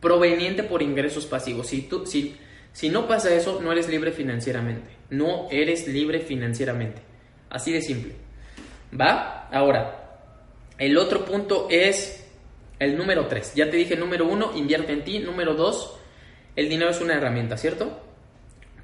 Proveniente 0.00 0.62
por 0.62 0.82
ingresos 0.82 1.26
pasivos. 1.26 1.68
Si, 1.68 1.82
tú, 1.82 2.06
si, 2.06 2.36
si 2.72 2.88
no 2.88 3.06
pasa 3.06 3.34
eso, 3.34 3.60
no 3.60 3.72
eres 3.72 3.88
libre 3.88 4.12
financieramente. 4.12 4.90
No 5.10 5.48
eres 5.50 5.86
libre 5.86 6.20
financieramente. 6.20 7.02
Así 7.50 7.72
de 7.72 7.82
simple. 7.82 8.14
¿Va? 8.98 9.48
Ahora, 9.48 10.18
el 10.78 10.96
otro 10.96 11.26
punto 11.26 11.68
es 11.70 12.26
el 12.78 12.96
número 12.96 13.26
3. 13.26 13.54
Ya 13.54 13.70
te 13.70 13.76
dije, 13.76 13.96
número 13.96 14.26
1, 14.26 14.52
invierte 14.56 14.92
en 14.92 15.04
ti. 15.04 15.18
Número 15.18 15.54
2, 15.54 15.98
el 16.56 16.68
dinero 16.70 16.90
es 16.90 17.00
una 17.02 17.14
herramienta, 17.14 17.58
¿cierto? 17.58 18.09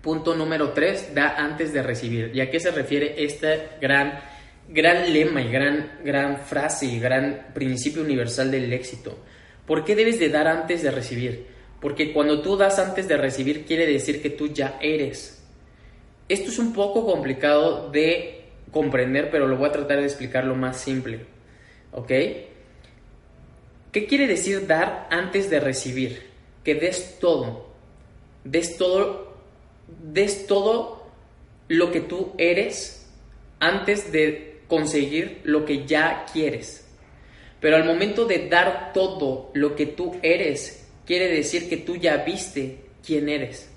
Punto 0.07 0.37
número 0.37 0.71
3, 0.71 1.17
da 1.17 1.35
antes 1.35 1.73
de 1.73 1.83
recibir. 1.83 2.31
¿Y 2.33 2.41
a 2.41 2.49
qué 2.49 2.61
se 2.61 2.71
refiere 2.71 3.17
este 3.19 3.71
gran 3.81 4.21
gran 4.69 5.13
lema 5.13 5.43
y 5.43 5.51
gran, 5.51 5.99
gran 6.05 6.39
frase 6.39 6.87
y 6.87 6.99
gran 6.99 7.49
principio 7.55 8.03
universal 8.03 8.51
del 8.51 8.73
éxito. 8.73 9.19
¿Por 9.67 9.85
qué 9.85 9.95
debes 9.95 10.19
de 10.19 10.29
dar 10.29 10.49
antes 10.49 10.83
de 10.83 10.91
recibir? 10.91 11.47
Porque 11.81 12.13
cuando 12.13 12.41
tú 12.41 12.57
das 12.57 12.79
antes 12.79 13.09
de 13.09 13.17
recibir 13.17 13.65
quiere 13.65 13.87
decir 13.87 14.23
que 14.23 14.31
tú 14.31 14.53
ya 14.53 14.79
eres. 14.81 15.45
Esto 16.29 16.51
es 16.51 16.59
un 16.59 16.73
poco 16.73 17.07
complicado 17.07 17.91
de 17.91 18.45
comprender, 18.73 19.31
pero 19.31 19.47
lo 19.47 19.57
voy 19.57 19.69
a 19.69 19.73
tratar 19.73 19.99
de 19.99 20.07
explicarlo 20.07 20.55
más 20.57 20.81
simple. 20.81 21.21
¿Ok? 21.93 22.09
¿Qué 23.93 24.07
quiere 24.07 24.27
decir 24.27 24.67
dar 24.67 25.07
antes 25.11 25.49
de 25.49 25.61
recibir? 25.61 26.31
Que 26.65 26.75
des 26.75 27.19
todo. 27.21 27.69
Des 28.45 28.77
todo. 28.77 29.26
Des 29.89 30.47
todo 30.47 31.07
lo 31.69 31.91
que 31.91 32.01
tú 32.01 32.33
eres 32.39 33.09
antes 33.61 34.13
de 34.13 34.61
conseguir 34.69 35.41
lo 35.45 35.65
que 35.65 35.87
ya 35.87 36.27
quieres. 36.33 36.87
Pero 37.61 37.77
al 37.77 37.85
momento 37.85 38.27
de 38.27 38.49
dar 38.49 38.93
todo 38.93 39.51
lo 39.55 39.75
que 39.75 39.87
tú 39.87 40.17
eres, 40.23 40.89
quiere 41.07 41.29
decir 41.29 41.69
que 41.69 41.79
tú 41.79 41.97
ya 41.97 42.19
viste 42.19 42.85
quién 43.05 43.29
eres. 43.29 43.71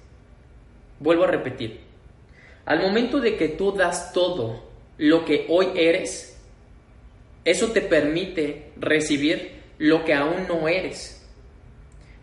Vuelvo 0.99 1.23
a 1.23 1.27
repetir. 1.27 1.79
Al 2.65 2.81
momento 2.81 3.19
de 3.19 3.35
que 3.35 3.49
tú 3.49 3.71
das 3.71 4.11
todo 4.13 4.69
lo 4.97 5.25
que 5.25 5.45
hoy 5.49 5.69
eres, 5.75 6.37
eso 7.45 7.71
te 7.71 7.81
permite 7.81 8.71
recibir 8.77 9.59
lo 9.77 10.03
que 10.03 10.13
aún 10.13 10.47
no 10.47 10.67
eres, 10.67 11.25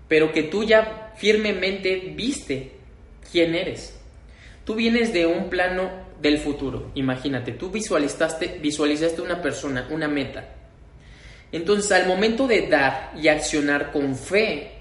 pero 0.08 0.30
que 0.30 0.44
tú 0.44 0.62
ya 0.62 1.14
firmemente 1.16 2.12
viste 2.14 2.75
quién 3.30 3.54
eres. 3.54 3.98
Tú 4.64 4.74
vienes 4.74 5.12
de 5.12 5.26
un 5.26 5.48
plano 5.48 5.90
del 6.20 6.38
futuro. 6.38 6.90
Imagínate, 6.94 7.52
tú 7.52 7.70
visualizaste, 7.70 8.58
visualizaste 8.60 9.22
una 9.22 9.40
persona, 9.40 9.86
una 9.90 10.08
meta. 10.08 10.48
Entonces, 11.52 11.92
al 11.92 12.06
momento 12.06 12.46
de 12.46 12.66
dar 12.66 13.12
y 13.16 13.28
accionar 13.28 13.92
con 13.92 14.16
fe 14.16 14.72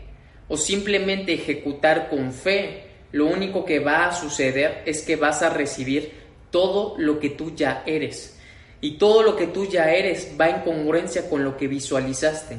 o 0.47 0.57
simplemente 0.57 1.33
ejecutar 1.33 2.09
con 2.09 2.33
fe, 2.33 2.83
lo 3.11 3.27
único 3.27 3.63
que 3.63 3.79
va 3.79 4.07
a 4.07 4.13
suceder 4.13 4.83
es 4.85 5.01
que 5.03 5.15
vas 5.15 5.41
a 5.41 5.49
recibir 5.49 6.11
todo 6.51 6.95
lo 6.97 7.19
que 7.19 7.29
tú 7.29 7.55
ya 7.55 7.83
eres. 7.85 8.37
Y 8.81 8.97
todo 8.97 9.23
lo 9.23 9.35
que 9.35 9.47
tú 9.47 9.67
ya 9.69 9.91
eres 9.91 10.31
va 10.39 10.49
en 10.49 10.61
congruencia 10.61 11.29
con 11.29 11.43
lo 11.43 11.57
que 11.57 11.67
visualizaste. 11.67 12.57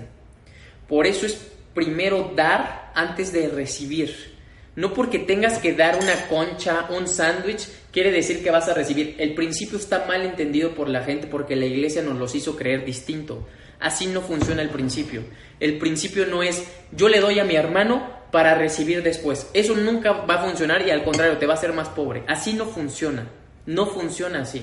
Por 0.88 1.06
eso 1.06 1.26
es 1.26 1.34
primero 1.74 2.32
dar 2.34 2.92
antes 2.94 3.32
de 3.32 3.48
recibir. 3.48 4.35
No 4.76 4.92
porque 4.92 5.18
tengas 5.18 5.58
que 5.58 5.72
dar 5.72 5.96
una 5.96 6.28
concha, 6.28 6.86
un 6.90 7.08
sándwich, 7.08 7.66
quiere 7.90 8.12
decir 8.12 8.42
que 8.42 8.50
vas 8.50 8.68
a 8.68 8.74
recibir. 8.74 9.16
El 9.18 9.34
principio 9.34 9.78
está 9.78 10.04
mal 10.06 10.22
entendido 10.22 10.74
por 10.74 10.90
la 10.90 11.02
gente 11.02 11.26
porque 11.26 11.56
la 11.56 11.64
iglesia 11.64 12.02
nos 12.02 12.18
los 12.18 12.34
hizo 12.34 12.56
creer 12.56 12.84
distinto. 12.84 13.48
Así 13.80 14.06
no 14.06 14.20
funciona 14.20 14.60
el 14.60 14.68
principio. 14.68 15.24
El 15.60 15.78
principio 15.78 16.26
no 16.26 16.42
es 16.42 16.64
yo 16.92 17.08
le 17.08 17.20
doy 17.20 17.38
a 17.38 17.44
mi 17.44 17.56
hermano 17.56 18.06
para 18.30 18.54
recibir 18.54 19.02
después. 19.02 19.48
Eso 19.54 19.74
nunca 19.74 20.12
va 20.12 20.34
a 20.34 20.44
funcionar 20.44 20.86
y 20.86 20.90
al 20.90 21.04
contrario 21.04 21.38
te 21.38 21.46
va 21.46 21.54
a 21.54 21.56
hacer 21.56 21.72
más 21.72 21.88
pobre. 21.88 22.22
Así 22.26 22.52
no 22.52 22.66
funciona. 22.66 23.26
No 23.64 23.86
funciona 23.86 24.42
así. 24.42 24.62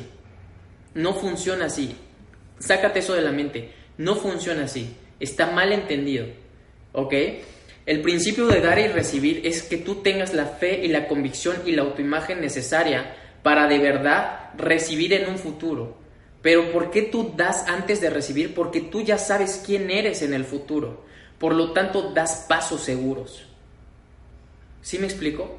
No 0.93 1.15
funciona 1.15 1.65
así. 1.65 1.95
Sácate 2.59 2.99
eso 2.99 3.15
de 3.15 3.21
la 3.21 3.31
mente. 3.31 3.71
No 3.97 4.15
funciona 4.15 4.65
así. 4.65 4.95
Está 5.19 5.47
mal 5.47 5.71
entendido. 5.73 6.27
¿Ok? 6.91 7.13
El 7.85 8.01
principio 8.01 8.47
de 8.47 8.61
dar 8.61 8.79
y 8.79 8.87
recibir 8.87 9.45
es 9.45 9.63
que 9.63 9.77
tú 9.77 9.95
tengas 9.95 10.33
la 10.33 10.45
fe 10.45 10.85
y 10.85 10.87
la 10.87 11.07
convicción 11.07 11.57
y 11.65 11.73
la 11.73 11.81
autoimagen 11.81 12.39
necesaria 12.39 13.15
para 13.43 13.67
de 13.67 13.79
verdad 13.79 14.51
recibir 14.57 15.11
en 15.13 15.29
un 15.29 15.37
futuro. 15.37 15.97
Pero 16.41 16.71
¿por 16.71 16.91
qué 16.91 17.03
tú 17.03 17.33
das 17.35 17.67
antes 17.67 17.99
de 17.99 18.09
recibir? 18.09 18.53
Porque 18.53 18.81
tú 18.81 19.01
ya 19.01 19.17
sabes 19.17 19.61
quién 19.65 19.91
eres 19.91 20.21
en 20.21 20.33
el 20.33 20.45
futuro. 20.45 21.03
Por 21.39 21.53
lo 21.53 21.73
tanto, 21.73 22.11
das 22.13 22.45
pasos 22.47 22.81
seguros. 22.81 23.45
¿Sí 24.81 24.97
me 24.97 25.05
explico? 25.05 25.57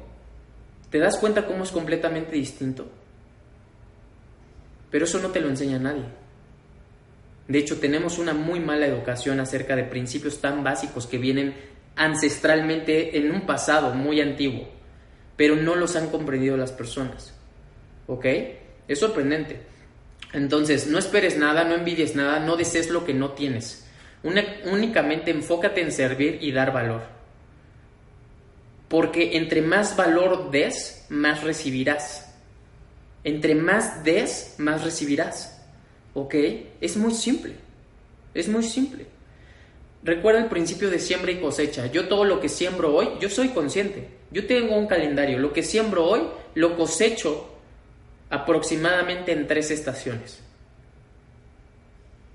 ¿Te 0.89 0.99
das 0.99 1.17
cuenta 1.17 1.45
cómo 1.45 1.63
es 1.63 1.71
completamente 1.71 2.35
distinto? 2.35 2.87
Pero 4.89 5.05
eso 5.05 5.19
no 5.19 5.29
te 5.29 5.41
lo 5.41 5.49
enseña 5.49 5.77
nadie. 5.77 6.05
De 7.47 7.59
hecho, 7.59 7.79
tenemos 7.79 8.17
una 8.17 8.33
muy 8.33 8.59
mala 8.59 8.87
educación 8.87 9.39
acerca 9.39 9.75
de 9.75 9.83
principios 9.83 10.39
tan 10.39 10.63
básicos 10.63 11.05
que 11.05 11.17
vienen 11.17 11.74
ancestralmente 11.95 13.17
en 13.17 13.31
un 13.31 13.45
pasado 13.45 13.93
muy 13.93 14.21
antiguo, 14.21 14.67
pero 15.35 15.55
no 15.55 15.75
los 15.75 15.95
han 15.95 16.09
comprendido 16.09 16.57
las 16.57 16.71
personas. 16.71 17.33
¿Ok? 18.07 18.25
Es 18.87 18.99
sorprendente. 18.99 19.61
Entonces, 20.33 20.87
no 20.87 20.99
esperes 20.99 21.37
nada, 21.37 21.63
no 21.63 21.75
envidies 21.75 22.15
nada, 22.15 22.39
no 22.39 22.57
desees 22.57 22.89
lo 22.89 23.05
que 23.05 23.13
no 23.13 23.31
tienes. 23.31 23.87
únicamente 24.23 25.31
enfócate 25.31 25.81
en 25.81 25.91
servir 25.91 26.39
y 26.41 26.51
dar 26.51 26.73
valor. 26.73 27.03
Porque 28.89 29.37
entre 29.37 29.61
más 29.61 29.95
valor 29.95 30.51
des, 30.51 31.05
más 31.09 31.43
recibirás. 31.43 32.33
Entre 33.23 33.55
más 33.55 34.03
des, 34.03 34.55
más 34.57 34.83
recibirás. 34.83 35.61
¿Ok? 36.13 36.35
Es 36.81 36.97
muy 36.97 37.13
simple. 37.13 37.53
Es 38.33 38.47
muy 38.47 38.63
simple. 38.63 39.14
Recuerda 40.05 40.39
el 40.39 40.49
principio 40.49 40.91
de 40.91 40.99
siembra 40.99 41.31
y 41.31 41.39
cosecha. 41.39 41.87
Yo 41.87 42.07
todo 42.07 42.25
lo 42.25 42.39
que 42.39 42.47
siembro 42.47 42.95
hoy, 42.95 43.09
yo 43.19 43.27
soy 43.27 43.49
consciente. 43.49 44.07
Yo 44.29 44.45
tengo 44.45 44.77
un 44.77 44.85
calendario. 44.85 45.39
Lo 45.39 45.51
que 45.51 45.63
siembro 45.63 46.05
hoy, 46.05 46.21
lo 46.53 46.77
cosecho 46.77 47.49
aproximadamente 48.29 49.31
en 49.31 49.47
tres 49.47 49.71
estaciones. 49.71 50.41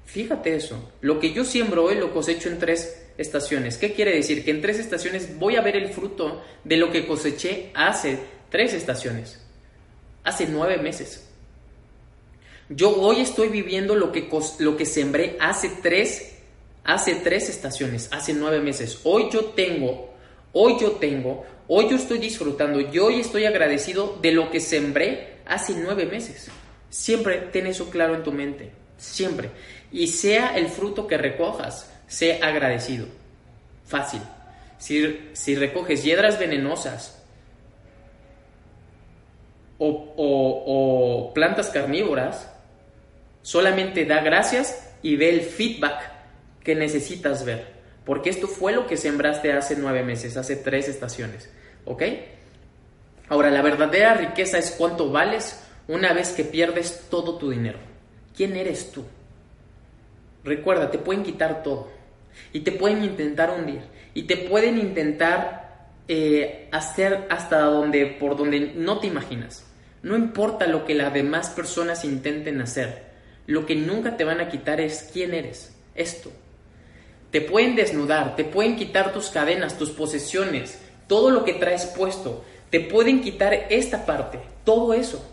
Fíjate 0.04 0.56
eso. 0.56 0.90
Lo 1.00 1.20
que 1.20 1.32
yo 1.32 1.44
siembro 1.44 1.84
hoy 1.84 1.94
lo 1.94 2.12
cosecho 2.12 2.48
en 2.48 2.58
tres 2.58 3.06
estaciones. 3.16 3.78
¿Qué 3.78 3.92
quiere 3.92 4.16
decir? 4.16 4.44
Que 4.44 4.50
en 4.50 4.62
tres 4.62 4.80
estaciones 4.80 5.38
voy 5.38 5.54
a 5.54 5.60
ver 5.60 5.76
el 5.76 5.90
fruto 5.90 6.42
de 6.64 6.76
lo 6.76 6.90
que 6.90 7.06
coseché 7.06 7.70
hace 7.74 8.18
tres 8.50 8.74
estaciones. 8.74 9.40
Hace 10.24 10.48
nueve 10.48 10.78
meses. 10.78 11.28
Yo 12.68 13.00
hoy 13.00 13.20
estoy 13.20 13.48
viviendo 13.48 13.94
lo 13.94 14.10
que, 14.10 14.28
lo 14.58 14.76
que 14.76 14.86
sembré 14.86 15.36
hace 15.38 15.70
tres, 15.80 16.39
hace 16.84 17.16
tres 17.16 17.48
estaciones, 17.48 18.08
hace 18.12 18.32
nueve 18.32 18.60
meses. 18.60 19.00
Hoy 19.04 19.28
yo 19.32 19.46
tengo, 19.46 20.10
hoy 20.52 20.76
yo 20.80 20.92
tengo, 20.92 21.44
hoy 21.68 21.88
yo 21.90 21.96
estoy 21.96 22.18
disfrutando, 22.18 22.80
yo 22.80 23.06
hoy 23.06 23.20
estoy 23.20 23.44
agradecido 23.44 24.18
de 24.20 24.32
lo 24.32 24.50
que 24.50 24.60
sembré 24.60 25.38
hace 25.46 25.74
nueve 25.74 26.06
meses. 26.06 26.50
Siempre 26.88 27.38
ten 27.52 27.66
eso 27.66 27.90
claro 27.90 28.14
en 28.14 28.22
tu 28.22 28.32
mente, 28.32 28.70
siempre. 28.96 29.50
Y 29.92 30.08
sea 30.08 30.56
el 30.56 30.68
fruto 30.68 31.06
que 31.06 31.18
recojas, 31.18 31.90
sé 32.06 32.40
agradecido. 32.42 33.06
Fácil. 33.86 34.22
Si, 34.78 35.30
si 35.32 35.54
recoges 35.56 36.02
hiedras 36.02 36.38
venenosas 36.38 37.22
o, 39.78 40.14
o 40.16 41.34
plantas 41.34 41.68
carnívoras, 41.68 42.50
solamente 43.42 44.04
da 44.04 44.20
gracias 44.20 44.90
y 45.02 45.16
ve 45.16 45.30
el 45.30 45.40
feedback 45.42 46.09
que 46.62 46.74
necesitas 46.74 47.44
ver. 47.44 47.80
Porque 48.04 48.30
esto 48.30 48.48
fue 48.48 48.72
lo 48.72 48.86
que 48.86 48.96
sembraste 48.96 49.52
hace 49.52 49.76
nueve 49.76 50.02
meses, 50.02 50.36
hace 50.36 50.56
tres 50.56 50.88
estaciones. 50.88 51.50
¿Ok? 51.84 52.02
Ahora, 53.28 53.50
la 53.50 53.62
verdadera 53.62 54.14
riqueza 54.14 54.58
es 54.58 54.72
cuánto 54.72 55.10
vales 55.10 55.62
una 55.86 56.12
vez 56.12 56.32
que 56.32 56.44
pierdes 56.44 57.06
todo 57.10 57.36
tu 57.38 57.50
dinero. 57.50 57.78
¿Quién 58.36 58.56
eres 58.56 58.90
tú? 58.90 59.04
Recuerda, 60.44 60.90
te 60.90 60.98
pueden 60.98 61.22
quitar 61.22 61.62
todo. 61.62 61.90
Y 62.52 62.60
te 62.60 62.72
pueden 62.72 63.04
intentar 63.04 63.50
hundir. 63.50 63.82
Y 64.14 64.24
te 64.24 64.36
pueden 64.36 64.78
intentar 64.78 65.88
eh, 66.08 66.68
hacer 66.72 67.26
hasta 67.28 67.60
donde, 67.60 68.06
por 68.06 68.36
donde 68.36 68.72
no 68.74 68.98
te 68.98 69.06
imaginas. 69.06 69.66
No 70.02 70.16
importa 70.16 70.66
lo 70.66 70.84
que 70.84 70.94
las 70.94 71.12
demás 71.12 71.50
personas 71.50 72.04
intenten 72.04 72.60
hacer. 72.60 73.10
Lo 73.46 73.66
que 73.66 73.76
nunca 73.76 74.16
te 74.16 74.24
van 74.24 74.40
a 74.40 74.48
quitar 74.48 74.80
es 74.80 75.10
quién 75.12 75.34
eres. 75.34 75.76
Esto. 75.94 76.32
Te 77.30 77.40
pueden 77.40 77.76
desnudar, 77.76 78.36
te 78.36 78.44
pueden 78.44 78.76
quitar 78.76 79.12
tus 79.12 79.30
cadenas, 79.30 79.78
tus 79.78 79.90
posesiones, 79.90 80.80
todo 81.06 81.30
lo 81.30 81.44
que 81.44 81.54
traes 81.54 81.86
puesto. 81.86 82.44
Te 82.70 82.80
pueden 82.80 83.20
quitar 83.20 83.54
esta 83.70 84.04
parte, 84.06 84.40
todo 84.64 84.94
eso. 84.94 85.24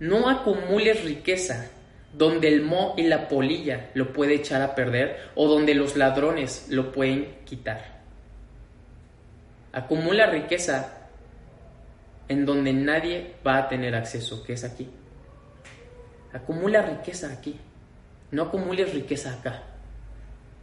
No 0.00 0.28
acumules 0.28 1.04
riqueza 1.04 1.70
donde 2.12 2.48
el 2.48 2.62
mo 2.62 2.94
y 2.96 3.02
la 3.02 3.28
polilla 3.28 3.90
lo 3.94 4.12
puede 4.12 4.34
echar 4.34 4.62
a 4.62 4.74
perder 4.74 5.30
o 5.34 5.48
donde 5.48 5.74
los 5.74 5.96
ladrones 5.96 6.66
lo 6.70 6.92
pueden 6.92 7.36
quitar. 7.44 7.98
Acumula 9.72 10.26
riqueza 10.26 11.08
en 12.28 12.46
donde 12.46 12.72
nadie 12.72 13.34
va 13.46 13.58
a 13.58 13.68
tener 13.68 13.94
acceso, 13.94 14.42
que 14.42 14.54
es 14.54 14.64
aquí. 14.64 14.88
Acumula 16.32 16.82
riqueza 16.82 17.32
aquí. 17.32 17.58
No 18.30 18.44
acumules 18.44 18.92
riqueza 18.92 19.34
acá. 19.34 19.62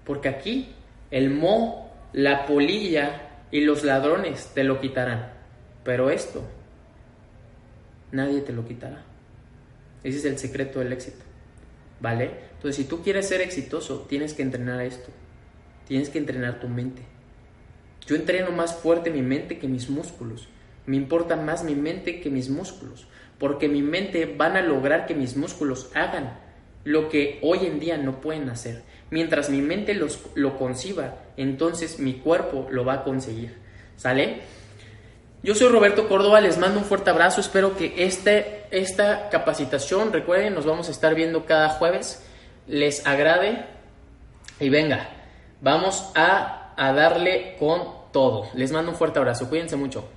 Porque 0.05 0.29
aquí 0.29 0.69
el 1.11 1.31
mo, 1.31 1.91
la 2.13 2.45
polilla 2.45 3.29
y 3.51 3.61
los 3.61 3.83
ladrones 3.83 4.51
te 4.53 4.63
lo 4.63 4.79
quitarán. 4.79 5.33
Pero 5.83 6.09
esto, 6.09 6.43
nadie 8.11 8.41
te 8.41 8.53
lo 8.53 8.67
quitará. 8.67 9.03
Ese 10.03 10.19
es 10.19 10.25
el 10.25 10.37
secreto 10.37 10.79
del 10.79 10.93
éxito. 10.93 11.23
¿Vale? 11.99 12.31
Entonces, 12.53 12.75
si 12.75 12.83
tú 12.85 13.01
quieres 13.01 13.27
ser 13.27 13.41
exitoso, 13.41 14.05
tienes 14.07 14.33
que 14.33 14.43
entrenar 14.43 14.81
esto. 14.81 15.09
Tienes 15.87 16.09
que 16.09 16.19
entrenar 16.19 16.59
tu 16.59 16.67
mente. 16.67 17.01
Yo 18.07 18.15
entreno 18.15 18.51
más 18.51 18.75
fuerte 18.75 19.09
mi 19.09 19.21
mente 19.21 19.57
que 19.57 19.67
mis 19.67 19.89
músculos. 19.89 20.47
Me 20.85 20.97
importa 20.97 21.35
más 21.35 21.63
mi 21.63 21.75
mente 21.75 22.21
que 22.21 22.29
mis 22.29 22.49
músculos. 22.49 23.07
Porque 23.39 23.67
mi 23.67 23.81
mente 23.81 24.25
van 24.37 24.57
a 24.57 24.61
lograr 24.61 25.05
que 25.07 25.15
mis 25.15 25.35
músculos 25.35 25.91
hagan 25.95 26.37
lo 26.83 27.09
que 27.09 27.39
hoy 27.41 27.65
en 27.65 27.79
día 27.79 27.97
no 27.97 28.21
pueden 28.21 28.49
hacer. 28.49 28.83
Mientras 29.11 29.49
mi 29.49 29.61
mente 29.61 29.93
los, 29.93 30.19
lo 30.33 30.57
conciba, 30.57 31.15
entonces 31.37 31.99
mi 31.99 32.15
cuerpo 32.15 32.67
lo 32.71 32.85
va 32.85 32.93
a 32.93 33.03
conseguir. 33.03 33.57
¿Sale? 33.97 34.41
Yo 35.43 35.53
soy 35.53 35.69
Roberto 35.69 36.09
Córdoba, 36.09 36.41
les 36.41 36.57
mando 36.57 36.79
un 36.79 36.85
fuerte 36.85 37.11
abrazo, 37.11 37.39
espero 37.39 37.77
que 37.77 37.93
este, 37.97 38.63
esta 38.71 39.29
capacitación, 39.29 40.11
recuerden, 40.11 40.55
nos 40.55 40.65
vamos 40.65 40.87
a 40.87 40.91
estar 40.91 41.13
viendo 41.13 41.45
cada 41.45 41.69
jueves, 41.69 42.25
les 42.67 43.05
agrade 43.05 43.63
y 44.59 44.69
venga, 44.69 45.07
vamos 45.61 46.11
a, 46.15 46.73
a 46.75 46.93
darle 46.93 47.57
con 47.59 47.83
todo. 48.11 48.47
Les 48.55 48.71
mando 48.71 48.91
un 48.91 48.97
fuerte 48.97 49.19
abrazo, 49.19 49.47
cuídense 49.47 49.75
mucho. 49.75 50.09